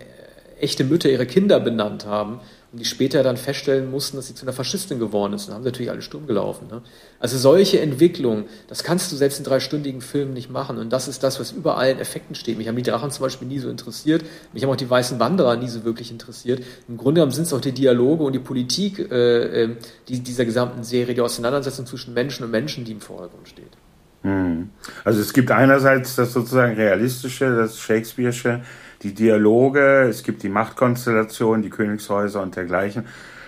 echte 0.61 0.85
Mütter 0.85 1.09
ihre 1.09 1.25
Kinder 1.25 1.59
benannt 1.59 2.05
haben 2.05 2.39
und 2.73 2.79
die 2.79 2.85
später 2.85 3.21
dann 3.21 3.37
feststellen 3.37 3.91
mussten, 3.91 4.17
dass 4.17 4.27
sie 4.27 4.33
zu 4.33 4.45
einer 4.45 4.51
Faschistin 4.51 4.97
geworden 4.97 5.33
ist. 5.33 5.47
Und 5.47 5.53
haben 5.53 5.63
natürlich 5.63 5.91
alle 5.91 6.01
stumm 6.01 6.25
gelaufen. 6.25 6.67
Ne? 6.71 6.81
Also 7.19 7.37
solche 7.37 7.79
Entwicklungen, 7.79 8.45
das 8.67 8.83
kannst 8.83 9.11
du 9.11 9.15
selbst 9.15 9.37
in 9.37 9.45
dreistündigen 9.45 10.01
Filmen 10.01 10.33
nicht 10.33 10.49
machen. 10.49 10.79
Und 10.79 10.91
das 10.91 11.07
ist 11.07 11.21
das, 11.21 11.39
was 11.39 11.51
überall 11.51 11.91
in 11.91 11.99
Effekten 11.99 12.33
steht. 12.33 12.57
Mich 12.57 12.67
haben 12.67 12.75
die 12.75 12.81
Drachen 12.81 13.11
zum 13.11 13.21
Beispiel 13.21 13.47
nie 13.47 13.59
so 13.59 13.69
interessiert. 13.69 14.25
Mich 14.53 14.63
haben 14.63 14.71
auch 14.71 14.75
die 14.75 14.89
weißen 14.89 15.19
Wanderer 15.19 15.55
nie 15.55 15.69
so 15.69 15.85
wirklich 15.85 16.09
interessiert. 16.09 16.63
Im 16.87 16.97
Grunde 16.97 17.19
genommen 17.19 17.31
sind 17.31 17.43
es 17.43 17.53
auch 17.53 17.61
die 17.61 17.73
Dialoge 17.73 18.23
und 18.23 18.33
die 18.33 18.39
Politik 18.39 18.97
äh, 18.97 19.65
äh, 19.65 19.75
die, 20.09 20.21
dieser 20.21 20.45
gesamten 20.45 20.83
Serie, 20.83 21.13
die 21.13 21.21
Auseinandersetzung 21.21 21.85
zwischen 21.85 22.15
Menschen 22.15 22.43
und 22.43 22.49
Menschen, 22.49 22.85
die 22.85 22.93
im 22.93 23.01
Vordergrund 23.01 23.47
steht. 23.47 23.77
Hm. 24.23 24.69
Also 25.03 25.21
es 25.21 25.33
gibt 25.33 25.51
einerseits 25.51 26.15
das 26.15 26.33
sozusagen 26.33 26.75
realistische, 26.75 27.55
das 27.55 27.77
Shakespeare'sche, 27.77 28.61
die 29.03 29.13
Dialoge, 29.13 30.07
es 30.09 30.23
gibt 30.23 30.43
die 30.43 30.49
Machtkonstellation, 30.49 31.61
die 31.61 31.69
Königshäuser 31.69 32.41
und 32.41 32.55
dergleichen. 32.55 33.05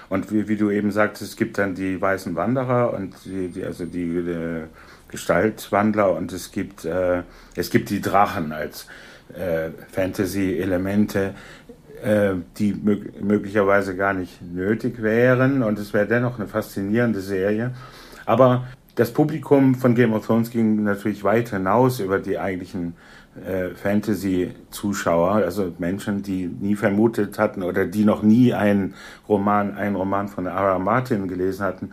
Und 0.10 0.32
wie, 0.32 0.48
wie 0.48 0.58
du 0.58 0.70
eben 0.70 0.92
sagtest, 0.92 1.32
es 1.32 1.36
gibt 1.36 1.58
dann 1.58 1.74
die 1.74 2.00
weißen 2.00 2.36
Wanderer 2.36 2.94
und 2.94 3.16
die, 3.26 3.48
die 3.48 3.64
also 3.64 3.86
die, 3.86 4.22
die 4.22 4.32
äh, 4.32 4.64
Gestaltwandler 5.10 6.12
und 6.14 6.32
es 6.32 6.52
gibt, 6.52 6.86
äh, 6.86 7.24
es 7.56 7.70
gibt 7.70 7.90
die 7.90 8.02
Drachen 8.02 8.52
als 8.52 8.88
äh, 9.34 9.70
Fantasy-Elemente, 9.92 11.34
äh, 12.04 12.34
die 12.58 12.74
mög 12.74 13.22
möglicherweise 13.24 13.96
gar 13.96 14.14
nicht 14.14 14.42
nötig 14.42 15.02
wären 15.02 15.64
und 15.64 15.80
es 15.80 15.94
wäre 15.94 16.06
dennoch 16.06 16.38
eine 16.38 16.48
faszinierende 16.48 17.22
Serie. 17.22 17.72
Aber 18.26 18.68
das 18.96 19.12
Publikum 19.12 19.76
von 19.76 19.96
Game 19.96 20.14
of 20.14 20.26
Thrones 20.26 20.50
ging 20.52 20.84
natürlich 20.84 21.24
weit 21.24 21.50
hinaus 21.50 22.00
über 22.00 22.20
die 22.20 22.38
eigentlichen 22.38 22.94
Fantasy-Zuschauer, 23.76 25.36
also 25.36 25.74
Menschen, 25.78 26.24
die 26.24 26.48
nie 26.48 26.76
vermutet 26.76 27.38
hatten 27.38 27.64
oder 27.64 27.86
die 27.86 28.06
noch 28.06 28.24
nie 28.24 28.54
einen 28.54 28.94
Roman, 29.28 29.76
einen 29.76 29.96
Roman 29.96 30.30
von 30.30 30.46
R.R. 30.46 30.80
Martin 30.80 31.28
gelesen 31.28 31.66
hatten, 31.66 31.92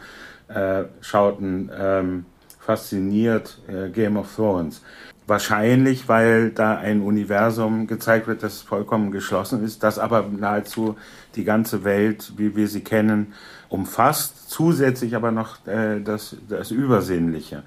äh, 0.49 0.85
schauten 1.01 1.71
ähm, 1.77 2.25
fasziniert 2.61 3.59
äh, 3.67 3.89
Game 3.91 4.17
of 4.17 4.35
Thrones. 4.35 4.83
Wahrscheinlich, 5.27 6.09
weil 6.09 6.51
da 6.51 6.77
ein 6.77 7.01
Universum 7.01 7.87
gezeigt 7.87 8.27
wird, 8.27 8.43
das 8.43 8.61
vollkommen 8.61 9.13
geschlossen 9.13 9.65
ist, 9.65 9.83
das 9.83 9.99
aber 9.99 10.25
nahezu 10.29 10.97
die 11.37 11.45
ganze 11.45 11.85
Welt, 11.85 12.33
wie 12.37 12.55
wir 12.55 12.69
sie 12.69 12.83
kennen, 12.83 13.33
umfasst, 13.69 14.51
zusätzlich 14.51 15.17
aber 15.17 15.31
noch 15.31 15.67
äh, 15.67 16.01
das, 16.01 16.37
das 16.49 16.71
Übersinnliche. 16.71 17.63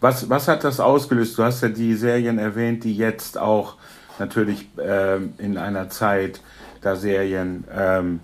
Was, 0.00 0.28
was 0.28 0.48
hat 0.48 0.64
das 0.64 0.80
ausgelöst? 0.80 1.38
Du 1.38 1.42
hast 1.42 1.62
ja 1.62 1.68
die 1.68 1.94
Serien 1.94 2.38
erwähnt, 2.38 2.84
die 2.84 2.96
jetzt 2.96 3.38
auch 3.38 3.76
natürlich 4.18 4.68
äh, 4.78 5.16
in 5.38 5.58
einer 5.58 5.88
Zeit, 5.88 6.40
da 6.82 6.96
Serien 6.96 7.64
ähm, 7.74 8.20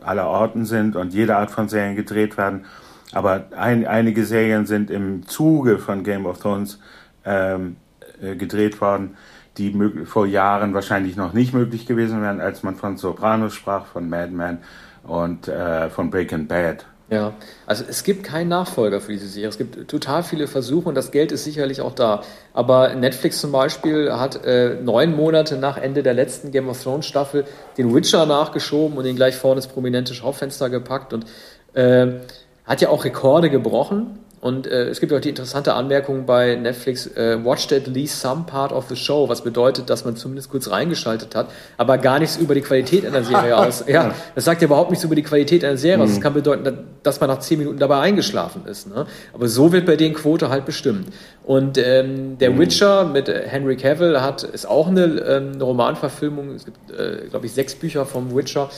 aller 0.00 0.26
Orten 0.26 0.64
sind 0.64 0.96
und 0.96 1.12
jede 1.12 1.36
Art 1.36 1.50
von 1.50 1.68
Serien 1.68 1.96
gedreht 1.96 2.36
werden. 2.36 2.64
Aber 3.12 3.44
ein, 3.56 3.86
einige 3.86 4.24
Serien 4.24 4.66
sind 4.66 4.90
im 4.90 5.26
Zuge 5.26 5.78
von 5.78 6.02
Game 6.02 6.26
of 6.26 6.38
Thrones 6.38 6.78
ähm, 7.24 7.76
äh, 8.20 8.36
gedreht 8.36 8.80
worden, 8.80 9.16
die 9.58 9.76
vor 10.06 10.26
Jahren 10.26 10.72
wahrscheinlich 10.72 11.16
noch 11.16 11.34
nicht 11.34 11.52
möglich 11.52 11.86
gewesen 11.86 12.22
wären, 12.22 12.40
als 12.40 12.62
man 12.62 12.76
von 12.76 12.96
Sopranos 12.96 13.54
sprach, 13.54 13.86
von 13.86 14.08
Mad 14.08 14.32
Men 14.32 14.58
und 15.02 15.48
äh, 15.48 15.90
von 15.90 16.10
Breaking 16.10 16.46
Bad. 16.46 16.86
Ja, 17.12 17.34
also 17.66 17.84
es 17.86 18.04
gibt 18.04 18.24
keinen 18.24 18.48
Nachfolger 18.48 19.02
für 19.02 19.12
diese 19.12 19.28
Serie. 19.28 19.50
Es 19.50 19.58
gibt 19.58 19.86
total 19.86 20.22
viele 20.22 20.46
Versuche 20.46 20.88
und 20.88 20.94
das 20.94 21.10
Geld 21.10 21.30
ist 21.30 21.44
sicherlich 21.44 21.82
auch 21.82 21.94
da. 21.94 22.22
Aber 22.54 22.94
Netflix 22.94 23.38
zum 23.38 23.52
Beispiel 23.52 24.10
hat 24.14 24.46
äh, 24.46 24.76
neun 24.82 25.14
Monate 25.14 25.58
nach 25.58 25.76
Ende 25.76 26.02
der 26.02 26.14
letzten 26.14 26.52
Game 26.52 26.70
of 26.70 26.82
Thrones 26.82 27.04
Staffel 27.04 27.44
den 27.76 27.94
Witcher 27.94 28.24
nachgeschoben 28.24 28.96
und 28.96 29.04
ihn 29.04 29.14
gleich 29.14 29.36
vorne 29.36 29.58
ins 29.60 29.66
prominente 29.66 30.14
Schaufenster 30.14 30.70
gepackt 30.70 31.12
und 31.12 31.26
äh, 31.74 32.20
hat 32.64 32.80
ja 32.80 32.88
auch 32.88 33.04
Rekorde 33.04 33.50
gebrochen. 33.50 34.18
Und 34.42 34.66
äh, 34.66 34.88
es 34.88 34.98
gibt 34.98 35.12
auch 35.12 35.20
die 35.20 35.28
interessante 35.28 35.72
Anmerkung 35.74 36.26
bei 36.26 36.56
Netflix, 36.56 37.06
äh, 37.06 37.38
watched 37.44 37.72
at 37.72 37.86
least 37.86 38.20
some 38.20 38.42
part 38.44 38.72
of 38.72 38.88
the 38.88 38.96
show, 38.96 39.28
was 39.28 39.42
bedeutet, 39.42 39.88
dass 39.88 40.04
man 40.04 40.16
zumindest 40.16 40.50
kurz 40.50 40.68
reingeschaltet 40.68 41.36
hat, 41.36 41.46
aber 41.76 41.96
gar 41.96 42.18
nichts 42.18 42.38
über 42.38 42.56
die 42.56 42.60
Qualität 42.60 43.06
einer 43.06 43.22
Serie 43.22 43.56
aus. 43.56 43.84
Ja, 43.86 44.12
das 44.34 44.44
sagt 44.44 44.60
ja 44.60 44.66
überhaupt 44.66 44.90
nichts 44.90 45.04
über 45.04 45.14
die 45.14 45.22
Qualität 45.22 45.64
einer 45.64 45.76
Serie 45.76 46.02
aus. 46.02 46.08
Das 46.08 46.18
mhm. 46.18 46.22
kann 46.22 46.34
bedeuten, 46.34 46.76
dass 47.04 47.20
man 47.20 47.30
nach 47.30 47.38
zehn 47.38 47.60
Minuten 47.60 47.78
dabei 47.78 48.00
eingeschlafen 48.00 48.66
ist. 48.66 48.88
Ne? 48.92 49.06
Aber 49.32 49.46
so 49.46 49.70
wird 49.70 49.86
bei 49.86 49.94
denen 49.94 50.16
Quote 50.16 50.48
halt 50.48 50.64
bestimmt. 50.64 51.12
Und 51.44 51.78
ähm, 51.78 52.36
der 52.38 52.50
mhm. 52.50 52.58
Witcher 52.58 53.04
mit 53.04 53.28
Henry 53.28 53.76
Cavill 53.76 54.20
hat 54.22 54.42
ist 54.42 54.66
auch 54.66 54.88
eine, 54.88 55.04
ähm, 55.04 55.52
eine 55.54 55.62
Romanverfilmung. 55.62 56.56
Es 56.56 56.64
gibt, 56.64 56.90
äh, 56.90 57.28
glaube 57.30 57.46
ich, 57.46 57.52
sechs 57.52 57.76
Bücher 57.76 58.06
vom 58.06 58.34
Witcher. 58.34 58.70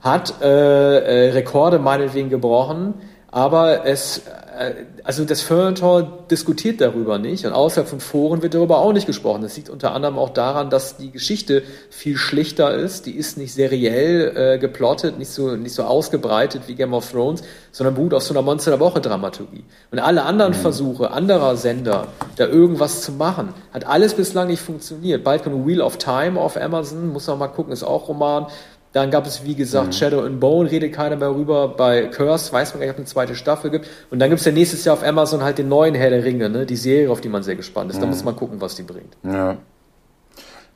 Hat 0.00 0.40
äh, 0.40 0.46
äh, 0.46 1.30
Rekorde 1.32 1.78
meinetwegen 1.78 2.30
gebrochen 2.30 2.94
Aber 3.34 3.86
es, 3.86 4.18
äh, 4.58 4.74
also 5.04 5.24
das 5.24 5.40
Feuilleton 5.40 6.06
diskutiert 6.30 6.82
darüber 6.82 7.18
nicht 7.18 7.46
und 7.46 7.52
außerhalb 7.52 7.88
von 7.88 7.98
Foren 7.98 8.42
wird 8.42 8.52
darüber 8.52 8.78
auch 8.78 8.92
nicht 8.92 9.06
gesprochen. 9.06 9.40
Das 9.40 9.56
liegt 9.56 9.70
unter 9.70 9.94
anderem 9.94 10.18
auch 10.18 10.28
daran, 10.28 10.68
dass 10.68 10.98
die 10.98 11.10
Geschichte 11.10 11.62
viel 11.88 12.18
schlichter 12.18 12.74
ist. 12.74 13.06
Die 13.06 13.12
ist 13.12 13.38
nicht 13.38 13.54
seriell 13.54 14.36
äh, 14.36 14.58
geplottet, 14.58 15.18
nicht 15.18 15.30
so, 15.30 15.56
nicht 15.56 15.74
so 15.74 15.84
ausgebreitet 15.84 16.64
wie 16.66 16.74
Game 16.74 16.92
of 16.92 17.10
Thrones, 17.10 17.42
sondern 17.72 17.94
beruht 17.94 18.12
auf 18.12 18.22
so 18.22 18.34
einer 18.34 18.42
Monster 18.42 18.72
der 18.72 18.80
Woche 18.80 19.00
Dramaturgie. 19.00 19.64
Und 19.90 19.98
alle 19.98 20.24
anderen 20.24 20.52
mhm. 20.52 20.56
Versuche 20.56 21.10
anderer 21.10 21.56
Sender, 21.56 22.08
da 22.36 22.46
irgendwas 22.46 23.00
zu 23.00 23.12
machen, 23.12 23.54
hat 23.72 23.86
alles 23.86 24.12
bislang 24.12 24.48
nicht 24.48 24.60
funktioniert. 24.60 25.24
Bald 25.24 25.42
kommt 25.42 25.66
Wheel 25.66 25.80
of 25.80 25.96
Time 25.96 26.38
auf 26.38 26.58
Amazon, 26.58 27.08
muss 27.08 27.28
noch 27.28 27.38
mal 27.38 27.48
gucken, 27.48 27.72
ist 27.72 27.82
auch 27.82 28.08
Roman. 28.08 28.48
Dann 28.92 29.10
gab 29.10 29.26
es, 29.26 29.44
wie 29.44 29.54
gesagt, 29.54 29.88
mhm. 29.88 29.92
Shadow 29.92 30.20
and 30.20 30.38
Bone, 30.38 30.70
redet 30.70 30.92
keiner 30.92 31.16
mehr 31.16 31.34
rüber. 31.34 31.68
Bei 31.68 32.06
Curse 32.06 32.52
weiß 32.52 32.74
man 32.74 32.80
gar 32.80 32.86
nicht, 32.86 32.90
ob 32.90 32.96
es 32.96 33.00
eine 33.00 33.06
zweite 33.06 33.34
Staffel 33.34 33.70
gibt. 33.70 33.88
Und 34.10 34.18
dann 34.18 34.28
gibt 34.28 34.40
es 34.40 34.44
ja 34.44 34.52
nächstes 34.52 34.84
Jahr 34.84 34.94
auf 34.94 35.02
Amazon 35.02 35.42
halt 35.42 35.58
den 35.58 35.68
neuen 35.68 35.94
Herr 35.94 36.10
der 36.10 36.24
Ringe, 36.24 36.50
ne? 36.50 36.66
die 36.66 36.76
Serie, 36.76 37.10
auf 37.10 37.22
die 37.22 37.30
man 37.30 37.42
sehr 37.42 37.56
gespannt 37.56 37.90
ist. 37.90 37.96
Mhm. 37.96 38.00
Da 38.02 38.06
muss 38.08 38.22
man 38.24 38.36
gucken, 38.36 38.60
was 38.60 38.74
die 38.74 38.82
bringt. 38.82 39.16
Ja. 39.22 39.56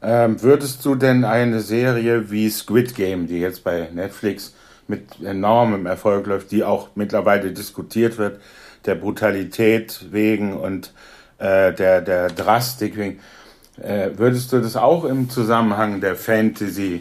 Ähm, 0.03 0.43
würdest 0.43 0.85
du 0.85 0.95
denn 0.95 1.25
eine 1.25 1.61
Serie 1.61 2.31
wie 2.31 2.49
Squid 2.49 2.95
Game, 2.95 3.27
die 3.27 3.39
jetzt 3.39 3.65
bei 3.65 3.89
Netflix 3.93 4.55
mit 4.89 5.21
enormem 5.23 5.85
Erfolg 5.85 6.27
läuft, 6.27 6.53
die 6.53 6.65
auch 6.65 6.89
mittlerweile 6.95 7.53
diskutiert 7.53 8.17
wird, 8.17 8.41
der 8.87 8.95
Brutalität 8.95 10.07
wegen 10.11 10.57
und 10.57 10.93
äh, 11.39 11.73
der, 11.73 12.01
der 12.01 12.29
Drastik 12.29 12.97
wegen, 12.97 13.21
äh, 13.83 14.11
würdest 14.17 14.53
du 14.53 14.61
das 14.61 14.77
auch 14.77 15.05
im 15.05 15.29
Zusammenhang 15.29 16.01
der 16.01 16.15
Fantasy 16.15 16.95
äh, 16.95 17.01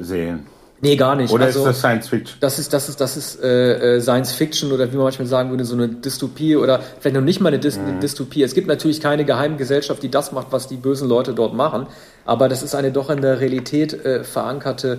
sehen. 0.00 0.46
Nee, 0.82 0.96
gar 0.96 1.16
nicht. 1.16 1.32
Oder 1.32 1.46
also, 1.46 1.60
ist 1.60 1.66
das 1.66 1.78
Science 1.78 2.08
Fiction? 2.08 2.36
Das 2.40 2.58
ist, 2.58 2.72
das 2.72 2.88
ist, 2.88 3.00
das 3.00 3.16
ist 3.16 3.42
äh, 3.42 3.96
äh, 3.96 4.00
Science 4.00 4.32
Fiction 4.32 4.72
oder 4.72 4.90
wie 4.92 4.96
man 4.96 5.04
manchmal 5.04 5.26
sagen 5.26 5.50
würde, 5.50 5.64
so 5.64 5.74
eine 5.74 5.88
Dystopie 5.88 6.56
oder 6.56 6.80
vielleicht 7.00 7.16
noch 7.16 7.22
nicht 7.22 7.40
mal 7.40 7.48
eine, 7.48 7.58
Dys 7.58 7.78
mhm. 7.78 8.00
Dystopie. 8.00 8.42
Es 8.42 8.54
gibt 8.54 8.68
natürlich 8.68 9.00
keine 9.00 9.24
geheime 9.24 9.56
Gesellschaft, 9.56 10.02
die 10.02 10.10
das 10.10 10.32
macht, 10.32 10.48
was 10.50 10.68
die 10.68 10.76
bösen 10.76 11.08
Leute 11.08 11.32
dort 11.32 11.54
machen. 11.54 11.86
Aber 12.26 12.48
das 12.48 12.62
ist 12.62 12.74
eine 12.74 12.92
doch 12.92 13.08
in 13.08 13.22
der 13.22 13.40
Realität 13.40 13.94
äh, 13.94 14.22
verankerte 14.22 14.98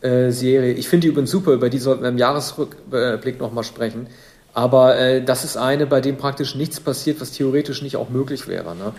äh, 0.00 0.30
Serie. 0.30 0.72
Ich 0.72 0.88
finde 0.88 1.02
die 1.02 1.08
übrigens 1.08 1.30
super, 1.30 1.52
über 1.52 1.68
die 1.68 1.78
sollten 1.78 2.02
wir 2.02 2.08
im 2.08 2.18
Jahresrückblick 2.18 3.38
nochmal 3.38 3.64
sprechen. 3.64 4.06
Aber 4.54 4.98
äh, 4.98 5.22
das 5.22 5.44
ist 5.44 5.58
eine, 5.58 5.86
bei 5.86 6.00
dem 6.00 6.16
praktisch 6.16 6.54
nichts 6.54 6.80
passiert, 6.80 7.20
was 7.20 7.32
theoretisch 7.32 7.82
nicht 7.82 7.96
auch 7.96 8.08
möglich 8.08 8.48
wäre. 8.48 8.74
Ne? 8.74 8.92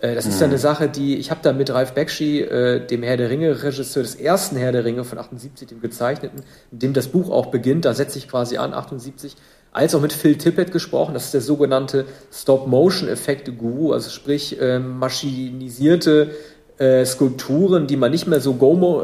Äh, 0.00 0.14
das 0.14 0.26
ist 0.26 0.40
ja 0.40 0.46
eine 0.46 0.54
mhm. 0.54 0.60
Sache, 0.60 0.88
die 0.88 1.16
ich 1.16 1.30
habe 1.30 1.40
da 1.42 1.52
mit 1.52 1.70
Ralf 1.70 1.92
Bakshi, 1.92 2.40
äh, 2.40 2.86
dem 2.86 3.02
Herr 3.02 3.16
der 3.16 3.30
Ringe 3.30 3.62
Regisseur 3.62 4.02
des 4.02 4.14
ersten 4.14 4.56
Herr 4.56 4.72
der 4.72 4.84
Ringe 4.84 5.04
von 5.04 5.18
78, 5.18 5.68
dem 5.68 5.80
gezeichneten, 5.80 6.42
mit 6.70 6.82
dem 6.82 6.92
das 6.92 7.08
Buch 7.08 7.30
auch 7.30 7.46
beginnt, 7.46 7.84
da 7.84 7.94
setze 7.94 8.18
ich 8.18 8.28
quasi 8.28 8.56
an 8.56 8.74
78, 8.74 9.36
als 9.72 9.94
auch 9.94 10.00
mit 10.00 10.12
Phil 10.12 10.36
Tippett 10.36 10.72
gesprochen, 10.72 11.14
das 11.14 11.26
ist 11.26 11.34
der 11.34 11.40
sogenannte 11.40 12.06
Stop-Motion-Effekte-Guru, 12.32 13.92
also 13.92 14.10
sprich 14.10 14.60
äh, 14.60 14.80
maschinisierte 14.80 16.32
äh, 16.78 17.04
Skulpturen, 17.04 17.86
die 17.86 17.96
man 17.96 18.10
nicht 18.10 18.26
mehr 18.26 18.40
so 18.40 18.52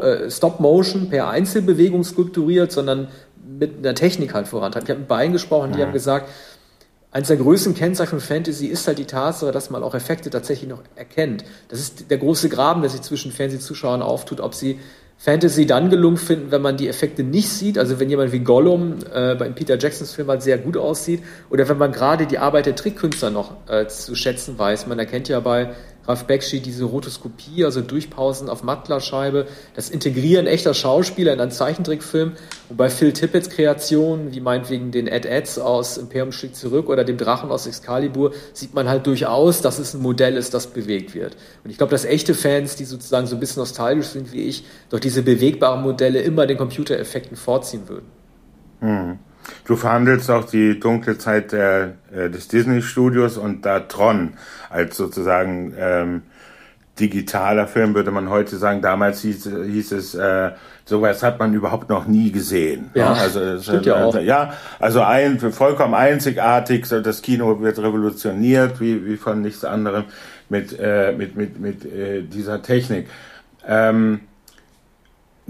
äh, 0.01 0.29
Stop-Motion 0.29 1.09
per 1.09 1.29
Einzelbewegung 1.29 2.03
skulpturiert, 2.03 2.71
sondern 2.71 3.07
mit 3.47 3.77
einer 3.77 3.95
Technik 3.95 4.33
halt 4.33 4.47
vorantreibt. 4.47 4.85
Ich 4.85 4.89
habe 4.89 4.99
mit 4.99 5.07
beiden 5.07 5.31
gesprochen, 5.31 5.71
die 5.71 5.77
mhm. 5.77 5.83
haben 5.83 5.93
gesagt, 5.93 6.27
Eines 7.17 7.29
der 7.29 7.37
größten 7.37 7.73
Kennzeichen 7.73 8.11
von 8.11 8.19
Fantasy 8.19 8.67
ist 8.67 8.87
halt 8.87 8.99
die 8.99 9.05
Tatsache, 9.05 9.51
dass 9.51 9.71
man 9.71 9.81
auch 9.81 9.95
Effekte 9.95 10.29
tatsächlich 10.29 10.69
noch 10.69 10.83
erkennt. 10.95 11.45
Das 11.67 11.79
ist 11.79 12.11
der 12.11 12.19
große 12.19 12.47
Graben, 12.47 12.81
der 12.81 12.91
sich 12.91 13.01
zwischen 13.01 13.31
Fernsehzuschauern 13.31 14.03
auftut, 14.03 14.39
ob 14.39 14.53
sie 14.53 14.79
Fantasy 15.17 15.65
dann 15.65 15.89
gelungen 15.89 16.17
finden, 16.17 16.51
wenn 16.51 16.61
man 16.61 16.77
die 16.77 16.87
Effekte 16.87 17.23
nicht 17.23 17.49
sieht, 17.49 17.79
also 17.79 17.99
wenn 17.99 18.07
jemand 18.07 18.33
wie 18.33 18.41
Gollum 18.41 18.99
äh, 19.11 19.33
bei 19.33 19.49
Peter 19.49 19.79
Jacksons 19.79 20.13
Film 20.13 20.27
halt 20.27 20.43
sehr 20.43 20.59
gut 20.59 20.77
aussieht, 20.77 21.23
oder 21.49 21.67
wenn 21.67 21.79
man 21.79 21.91
gerade 21.91 22.27
die 22.27 22.37
Arbeit 22.37 22.67
der 22.67 22.75
Trickkünstler 22.75 23.31
noch 23.31 23.67
äh, 23.67 23.87
zu 23.87 24.13
schätzen 24.13 24.59
weiß. 24.59 24.85
Man 24.85 24.99
erkennt 24.99 25.27
ja 25.27 25.39
bei 25.39 25.71
Ralf 26.07 26.25
Bakshi 26.25 26.61
diese 26.61 26.85
Rotoskopie, 26.85 27.65
also 27.65 27.81
Durchpausen 27.81 28.49
auf 28.49 28.63
Mattlerscheibe, 28.63 29.47
das 29.75 29.89
Integrieren 29.89 30.47
echter 30.47 30.73
Schauspieler 30.73 31.33
in 31.33 31.41
einen 31.41 31.51
Zeichentrickfilm. 31.51 32.33
Und 32.69 32.77
bei 32.77 32.89
Phil 32.89 33.11
Tippets 33.13 33.49
Kreationen, 33.49 34.33
wie 34.33 34.39
meinetwegen 34.39 34.91
den 34.91 35.07
Ed 35.07 35.25
Eds 35.25 35.59
aus 35.59 35.97
Imperium 35.97 36.31
schlägt 36.31 36.55
zurück 36.55 36.89
oder 36.89 37.03
dem 37.03 37.17
Drachen 37.17 37.51
aus 37.51 37.67
Excalibur, 37.67 38.31
sieht 38.53 38.73
man 38.73 38.87
halt 38.87 39.05
durchaus, 39.05 39.61
dass 39.61 39.79
es 39.79 39.93
ein 39.93 40.01
Modell 40.01 40.37
ist, 40.37 40.53
das 40.53 40.67
bewegt 40.67 41.13
wird. 41.13 41.35
Und 41.63 41.71
ich 41.71 41.77
glaube, 41.77 41.91
dass 41.91 42.05
echte 42.05 42.33
Fans, 42.33 42.75
die 42.75 42.85
sozusagen 42.85 43.27
so 43.27 43.35
ein 43.35 43.39
bisschen 43.39 43.59
nostalgisch 43.59 44.07
sind 44.07 44.31
wie 44.31 44.43
ich, 44.43 44.63
doch 44.89 44.99
diese 44.99 45.23
bewegbaren 45.23 45.81
Modelle 45.81 46.21
immer 46.21 46.47
den 46.47 46.57
Computereffekten 46.57 47.35
vorziehen 47.35 47.89
würden. 47.89 48.05
Hm. 48.79 49.19
Du 49.65 49.75
verhandelst 49.75 50.29
auch 50.31 50.45
die 50.45 50.79
dunkle 50.79 51.17
Zeit 51.17 51.51
der, 51.51 51.93
äh, 52.11 52.29
des 52.29 52.47
Disney-Studios 52.47 53.37
und 53.37 53.65
da 53.65 53.81
Tron 53.81 54.33
als 54.69 54.97
sozusagen 54.97 55.73
ähm, 55.77 56.21
digitaler 56.99 57.67
Film, 57.67 57.93
würde 57.95 58.11
man 58.11 58.29
heute 58.29 58.57
sagen. 58.57 58.81
Damals 58.81 59.21
hieß, 59.21 59.49
hieß 59.65 59.91
es, 59.91 60.15
äh, 60.15 60.51
sowas 60.85 61.23
hat 61.23 61.39
man 61.39 61.53
überhaupt 61.53 61.89
noch 61.89 62.07
nie 62.07 62.31
gesehen. 62.31 62.89
Ja, 62.93 63.13
also, 63.13 63.59
stimmt 63.59 63.85
ja, 63.85 64.03
auch. 64.03 64.19
ja, 64.19 64.53
also 64.79 65.01
ein, 65.01 65.39
vollkommen 65.39 65.93
einzigartig, 65.93 66.85
so 66.85 67.01
das 67.01 67.21
Kino 67.21 67.61
wird 67.61 67.79
revolutioniert, 67.79 68.79
wie, 68.79 69.05
wie 69.05 69.17
von 69.17 69.41
nichts 69.41 69.63
anderem, 69.63 70.05
mit, 70.49 70.77
äh, 70.79 71.13
mit, 71.15 71.35
mit, 71.35 71.59
mit 71.59 71.85
äh, 71.85 72.23
dieser 72.23 72.61
Technik. 72.61 73.07
Ähm, 73.67 74.21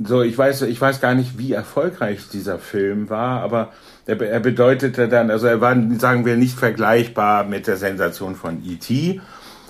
so, 0.03 0.21
ich 0.21 0.37
weiß, 0.37 0.63
ich 0.63 0.79
weiß 0.79 1.01
gar 1.01 1.15
nicht, 1.15 1.37
wie 1.37 1.53
erfolgreich 1.53 2.29
dieser 2.31 2.59
Film 2.59 3.09
war, 3.09 3.41
aber 3.41 3.71
er, 4.07 4.39
bedeutete 4.39 5.07
dann, 5.07 5.29
also 5.29 5.47
er 5.47 5.61
war, 5.61 5.75
sagen 5.99 6.25
wir, 6.25 6.37
nicht 6.37 6.57
vergleichbar 6.57 7.43
mit 7.43 7.67
der 7.67 7.77
Sensation 7.77 8.35
von 8.35 8.63
E.T. 8.65 9.21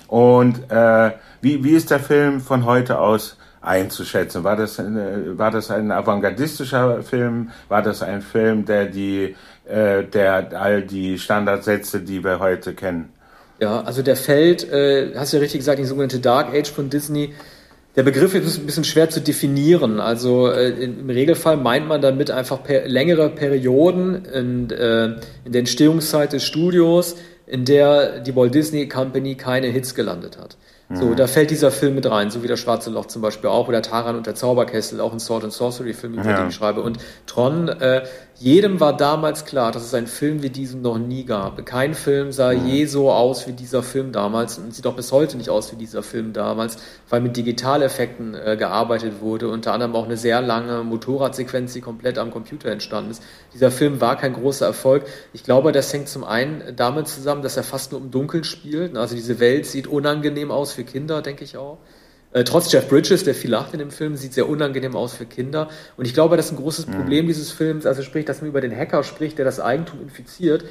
Und 0.07 0.71
äh, 0.71 1.11
wie, 1.41 1.63
wie 1.63 1.71
ist 1.71 1.91
der 1.91 1.99
Film 1.99 2.39
von 2.39 2.65
heute 2.65 2.99
aus 2.99 3.37
einzuschätzen? 3.61 4.43
War 4.43 4.55
das, 4.55 4.79
eine, 4.79 5.37
war 5.37 5.51
das 5.51 5.71
ein 5.71 5.91
avantgardistischer 5.91 7.03
Film? 7.03 7.51
War 7.67 7.81
das 7.81 8.01
ein 8.01 8.21
Film, 8.21 8.65
der 8.65 8.85
die, 8.85 9.35
äh, 9.67 10.03
der 10.03 10.59
all 10.59 10.83
die 10.83 11.17
Standardsätze, 11.17 11.99
die 11.99 12.23
wir 12.23 12.39
heute 12.39 12.73
kennen? 12.73 13.09
Ja, 13.59 13.81
also 13.81 14.03
der 14.03 14.15
fällt, 14.15 14.71
äh, 14.71 15.15
hast 15.15 15.33
du 15.33 15.37
ja 15.37 15.41
richtig 15.41 15.61
gesagt, 15.61 15.79
die 15.79 15.85
sogenannte 15.85 16.19
Dark 16.19 16.53
Age 16.53 16.69
von 16.71 16.89
Disney 16.89 17.33
der 17.97 18.03
Begriff 18.03 18.35
ist 18.35 18.59
ein 18.59 18.67
bisschen 18.67 18.83
schwer 18.83 19.09
zu 19.09 19.19
definieren. 19.19 19.99
Also 19.99 20.51
äh, 20.51 20.69
im 20.69 21.09
Regelfall 21.09 21.57
meint 21.57 21.87
man 21.87 21.99
damit 21.99 22.29
einfach 22.29 22.61
per, 22.61 22.87
längere 22.87 23.29
Perioden 23.29 24.23
in, 24.25 24.69
äh, 24.69 25.15
in 25.43 25.51
der 25.51 25.59
Entstehungszeit 25.59 26.31
des 26.31 26.43
Studios, 26.43 27.15
in 27.47 27.65
der 27.65 28.19
die 28.19 28.35
Walt 28.35 28.53
Disney 28.53 28.87
Company 28.87 29.33
keine 29.33 29.67
Hits 29.67 29.95
gelandet 29.95 30.37
hat. 30.37 30.57
So, 30.93 31.05
mhm. 31.05 31.15
da 31.17 31.27
fällt 31.27 31.49
dieser 31.49 31.69
Film 31.69 31.95
mit 31.95 32.09
rein, 32.09 32.29
so 32.29 32.43
wie 32.43 32.47
der 32.47 32.55
Schwarze 32.55 32.89
Loch 32.91 33.07
zum 33.07 33.21
Beispiel 33.21 33.49
auch, 33.49 33.67
oder 33.67 33.81
Taran 33.81 34.15
und 34.15 34.25
der 34.25 34.35
Zauberkessel, 34.35 35.01
auch 35.01 35.11
ein 35.11 35.19
Sword 35.19 35.43
and 35.43 35.51
Sorcery 35.51 35.93
Film, 35.93 36.13
über 36.13 36.23
ja. 36.23 36.37
den 36.37 36.49
ich 36.49 36.55
schreibe. 36.55 36.81
Und 36.81 36.99
Tron, 37.25 37.67
äh, 37.67 38.03
jedem 38.39 38.79
war 38.79 38.95
damals 38.95 39.45
klar, 39.45 39.71
dass 39.71 39.83
es 39.83 39.93
einen 39.93 40.07
Film 40.07 40.43
wie 40.43 40.49
diesen 40.49 40.81
noch 40.81 40.99
nie 40.99 41.25
gab. 41.25 41.65
Kein 41.65 41.95
Film 41.95 42.31
sah 42.31 42.53
mhm. 42.53 42.67
je 42.67 42.85
so 42.85 43.11
aus 43.11 43.47
wie 43.47 43.53
dieser 43.53 43.81
Film 43.81 44.11
damals 44.11 44.59
und 44.59 44.73
sieht 44.73 44.85
auch 44.85 44.95
bis 44.95 45.11
heute 45.11 45.37
nicht 45.37 45.49
aus 45.49 45.71
wie 45.71 45.75
dieser 45.75 46.03
Film 46.03 46.33
damals, 46.33 46.77
weil 47.09 47.21
mit 47.21 47.35
Digitaleffekten 47.35 48.35
äh, 48.35 48.55
gearbeitet 48.57 49.21
wurde, 49.21 49.49
unter 49.49 49.73
anderem 49.73 49.95
auch 49.95 50.05
eine 50.05 50.17
sehr 50.17 50.41
lange 50.41 50.83
Motorradsequenz, 50.83 51.73
die 51.73 51.81
komplett 51.81 52.19
am 52.19 52.29
Computer 52.29 52.69
entstanden 52.69 53.11
ist. 53.11 53.23
Dieser 53.53 53.71
Film 53.71 54.01
war 54.01 54.17
kein 54.17 54.33
großer 54.33 54.67
Erfolg. 54.67 55.05
Ich 55.33 55.43
glaube, 55.43 55.71
das 55.71 55.91
hängt 55.91 56.07
zum 56.07 56.23
einen 56.23 56.75
damit 56.75 57.07
zusammen, 57.07 57.41
dass 57.41 57.57
er 57.57 57.63
fast 57.63 57.91
nur 57.91 58.01
im 58.01 58.11
Dunkeln 58.11 58.43
spielt. 58.43 58.95
Also 58.95 59.15
diese 59.15 59.39
Welt 59.39 59.65
sieht 59.65 59.87
unangenehm 59.87 60.51
aus 60.51 60.73
für 60.73 60.83
Kinder, 60.83 61.23
denke 61.23 61.43
ich 61.43 61.57
auch. 61.57 61.79
Äh, 62.33 62.43
trotz 62.43 62.71
Jeff 62.71 62.87
Bridges, 62.87 63.23
der 63.23 63.33
viel 63.33 63.51
lacht 63.51 63.73
in 63.73 63.79
dem 63.79 63.91
Film, 63.91 64.15
sieht 64.15 64.33
sehr 64.33 64.49
unangenehm 64.49 64.95
aus 64.95 65.13
für 65.13 65.25
Kinder. 65.25 65.69
Und 65.95 66.05
ich 66.05 66.13
glaube, 66.13 66.37
das 66.37 66.47
ist 66.47 66.51
ein 66.53 66.57
großes 66.57 66.87
mhm. 66.87 66.91
Problem 66.93 67.27
dieses 67.27 67.51
Films, 67.51 67.85
also 67.85 68.03
sprich, 68.03 68.25
dass 68.25 68.41
man 68.41 68.49
über 68.49 68.61
den 68.61 68.75
Hacker 68.75 69.03
spricht, 69.03 69.37
der 69.37 69.45
das 69.45 69.59
Eigentum 69.59 70.01
infiziert, 70.01 70.65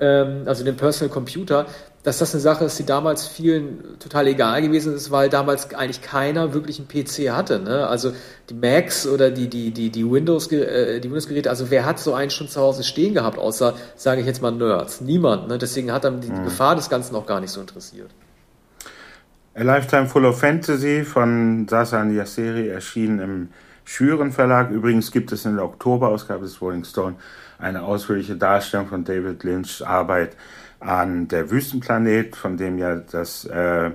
ähm, 0.00 0.42
also 0.46 0.64
den 0.64 0.76
Personal 0.76 1.12
Computer, 1.12 1.66
dass 2.02 2.18
das 2.18 2.34
eine 2.34 2.40
Sache 2.40 2.64
ist, 2.64 2.78
die 2.78 2.86
damals 2.86 3.28
vielen 3.28 3.98
total 4.00 4.26
egal 4.26 4.60
gewesen 4.62 4.94
ist, 4.94 5.12
weil 5.12 5.28
damals 5.28 5.72
eigentlich 5.74 6.02
keiner 6.02 6.52
wirklich 6.52 6.80
einen 6.80 6.88
PC 6.88 7.30
hatte. 7.30 7.60
Ne? 7.60 7.86
Also 7.86 8.12
die 8.50 8.54
Macs 8.54 9.06
oder 9.06 9.30
die, 9.30 9.48
die, 9.48 9.70
die, 9.70 9.90
die 9.90 10.10
Windows, 10.10 10.50
äh, 10.50 10.98
die 10.98 11.08
Windows-Geräte, 11.08 11.50
also 11.50 11.70
wer 11.70 11.84
hat 11.84 12.00
so 12.00 12.14
einen 12.14 12.30
schon 12.30 12.48
zu 12.48 12.60
Hause 12.60 12.82
stehen 12.82 13.14
gehabt, 13.14 13.38
außer, 13.38 13.74
sage 13.94 14.22
ich 14.22 14.26
jetzt 14.26 14.42
mal, 14.42 14.50
Nerds? 14.50 15.00
Niemand. 15.00 15.46
Ne? 15.48 15.58
Deswegen 15.58 15.92
hat 15.92 16.04
dann 16.04 16.20
die, 16.20 16.30
die 16.30 16.40
mhm. 16.40 16.44
Gefahr 16.44 16.74
des 16.74 16.90
Ganzen 16.90 17.14
auch 17.14 17.26
gar 17.26 17.40
nicht 17.40 17.50
so 17.50 17.60
interessiert. 17.60 18.10
A 19.54 19.62
Lifetime 19.62 20.06
Full 20.06 20.24
of 20.24 20.40
Fantasy 20.40 21.04
von 21.04 21.66
Sasan 21.68 22.14
Yasseri 22.14 22.68
erschienen 22.68 23.18
im 23.20 23.48
Schüren 23.84 24.32
Verlag. 24.32 24.70
Übrigens 24.70 25.10
gibt 25.10 25.30
es 25.30 25.44
in 25.44 25.56
der 25.56 25.64
Oktoberausgabe 25.64 26.44
des 26.44 26.60
Rolling 26.62 26.84
Stone 26.84 27.16
eine 27.58 27.82
ausführliche 27.82 28.36
Darstellung 28.36 28.86
von 28.86 29.04
David 29.04 29.44
Lynch's 29.44 29.82
Arbeit 29.82 30.36
an 30.80 31.28
der 31.28 31.50
Wüstenplanet, 31.50 32.34
von 32.34 32.56
dem 32.56 32.78
ja 32.78 32.96
das 32.96 33.44
äh, 33.44 33.86
äh 33.86 33.90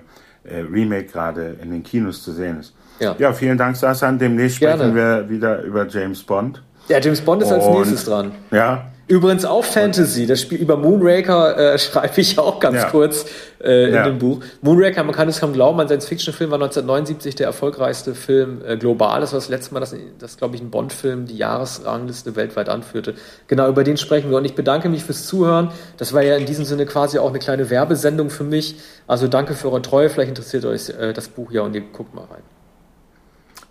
Remake 0.71 1.05
gerade 1.05 1.55
in 1.61 1.71
den 1.71 1.83
Kinos 1.83 2.21
zu 2.23 2.33
sehen 2.33 2.59
ist. 2.59 2.75
Ja, 2.99 3.15
ja 3.17 3.33
vielen 3.33 3.57
Dank, 3.57 3.77
Sasan. 3.77 4.19
Demnächst 4.19 4.59
Gerne. 4.59 4.83
sprechen 4.83 4.95
wir 4.95 5.29
wieder 5.29 5.63
über 5.63 5.87
James 5.87 6.21
Bond. 6.23 6.61
Ja, 6.87 6.99
James 6.99 7.21
Bond 7.21 7.41
ist 7.41 7.51
als 7.51 7.65
Und, 7.65 7.77
nächstes 7.77 8.05
dran. 8.05 8.31
Ja, 8.51 8.91
Übrigens 9.07 9.45
auch 9.45 9.63
Fantasy. 9.63 10.27
Das 10.27 10.41
Spiel 10.41 10.59
über 10.59 10.75
Moonraker 10.75 11.73
äh, 11.73 11.79
schreibe 11.79 12.19
ich 12.19 12.37
auch 12.37 12.59
ganz 12.59 12.75
ja. 12.75 12.89
kurz 12.89 13.25
äh, 13.63 13.87
in 13.87 13.93
ja. 13.93 14.03
dem 14.03 14.19
Buch. 14.19 14.41
Moonraker, 14.61 15.03
man 15.03 15.15
kann 15.15 15.29
es 15.29 15.39
kaum 15.39 15.53
glauben, 15.53 15.79
ein 15.79 15.87
Science-Fiction-Film 15.87 16.51
war 16.51 16.57
1979 16.57 17.35
der 17.35 17.47
erfolgreichste 17.47 18.15
Film 18.15 18.61
äh, 18.67 18.75
global. 18.75 19.21
Das 19.21 19.31
war 19.31 19.39
das 19.39 19.47
letzte 19.47 19.73
Mal, 19.73 19.79
dass, 19.79 19.95
dass 20.19 20.37
glaube 20.37 20.55
ich, 20.55 20.61
ein 20.61 20.69
Bond-Film 20.71 21.25
die 21.25 21.37
Jahresrangliste 21.37 22.35
weltweit 22.35 22.67
anführte. 22.67 23.15
Genau, 23.47 23.69
über 23.69 23.85
den 23.85 23.95
sprechen 23.95 24.29
wir. 24.29 24.37
Und 24.37 24.45
ich 24.45 24.55
bedanke 24.55 24.89
mich 24.89 25.05
fürs 25.05 25.25
Zuhören. 25.25 25.71
Das 25.95 26.13
war 26.13 26.21
ja 26.21 26.35
in 26.35 26.45
diesem 26.45 26.65
Sinne 26.65 26.85
quasi 26.85 27.17
auch 27.17 27.29
eine 27.29 27.39
kleine 27.39 27.69
Werbesendung 27.69 28.29
für 28.29 28.43
mich. 28.43 28.75
Also 29.07 29.29
danke 29.29 29.53
für 29.53 29.69
eure 29.69 29.81
Treue. 29.81 30.09
Vielleicht 30.09 30.29
interessiert 30.29 30.65
euch 30.65 30.89
äh, 30.89 31.13
das 31.13 31.29
Buch 31.29 31.51
ja 31.51 31.61
und 31.61 31.73
ihr 31.75 31.81
guckt 31.93 32.13
mal 32.13 32.25
rein. 32.25 32.43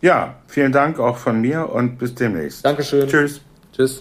Ja, 0.00 0.36
vielen 0.46 0.72
Dank 0.72 0.98
auch 0.98 1.18
von 1.18 1.40
mir 1.40 1.70
und 1.70 1.98
bis 1.98 2.14
demnächst. 2.14 2.64
Dankeschön. 2.64 3.08
Tschüss. 3.08 3.40
Tschüss. 3.74 4.00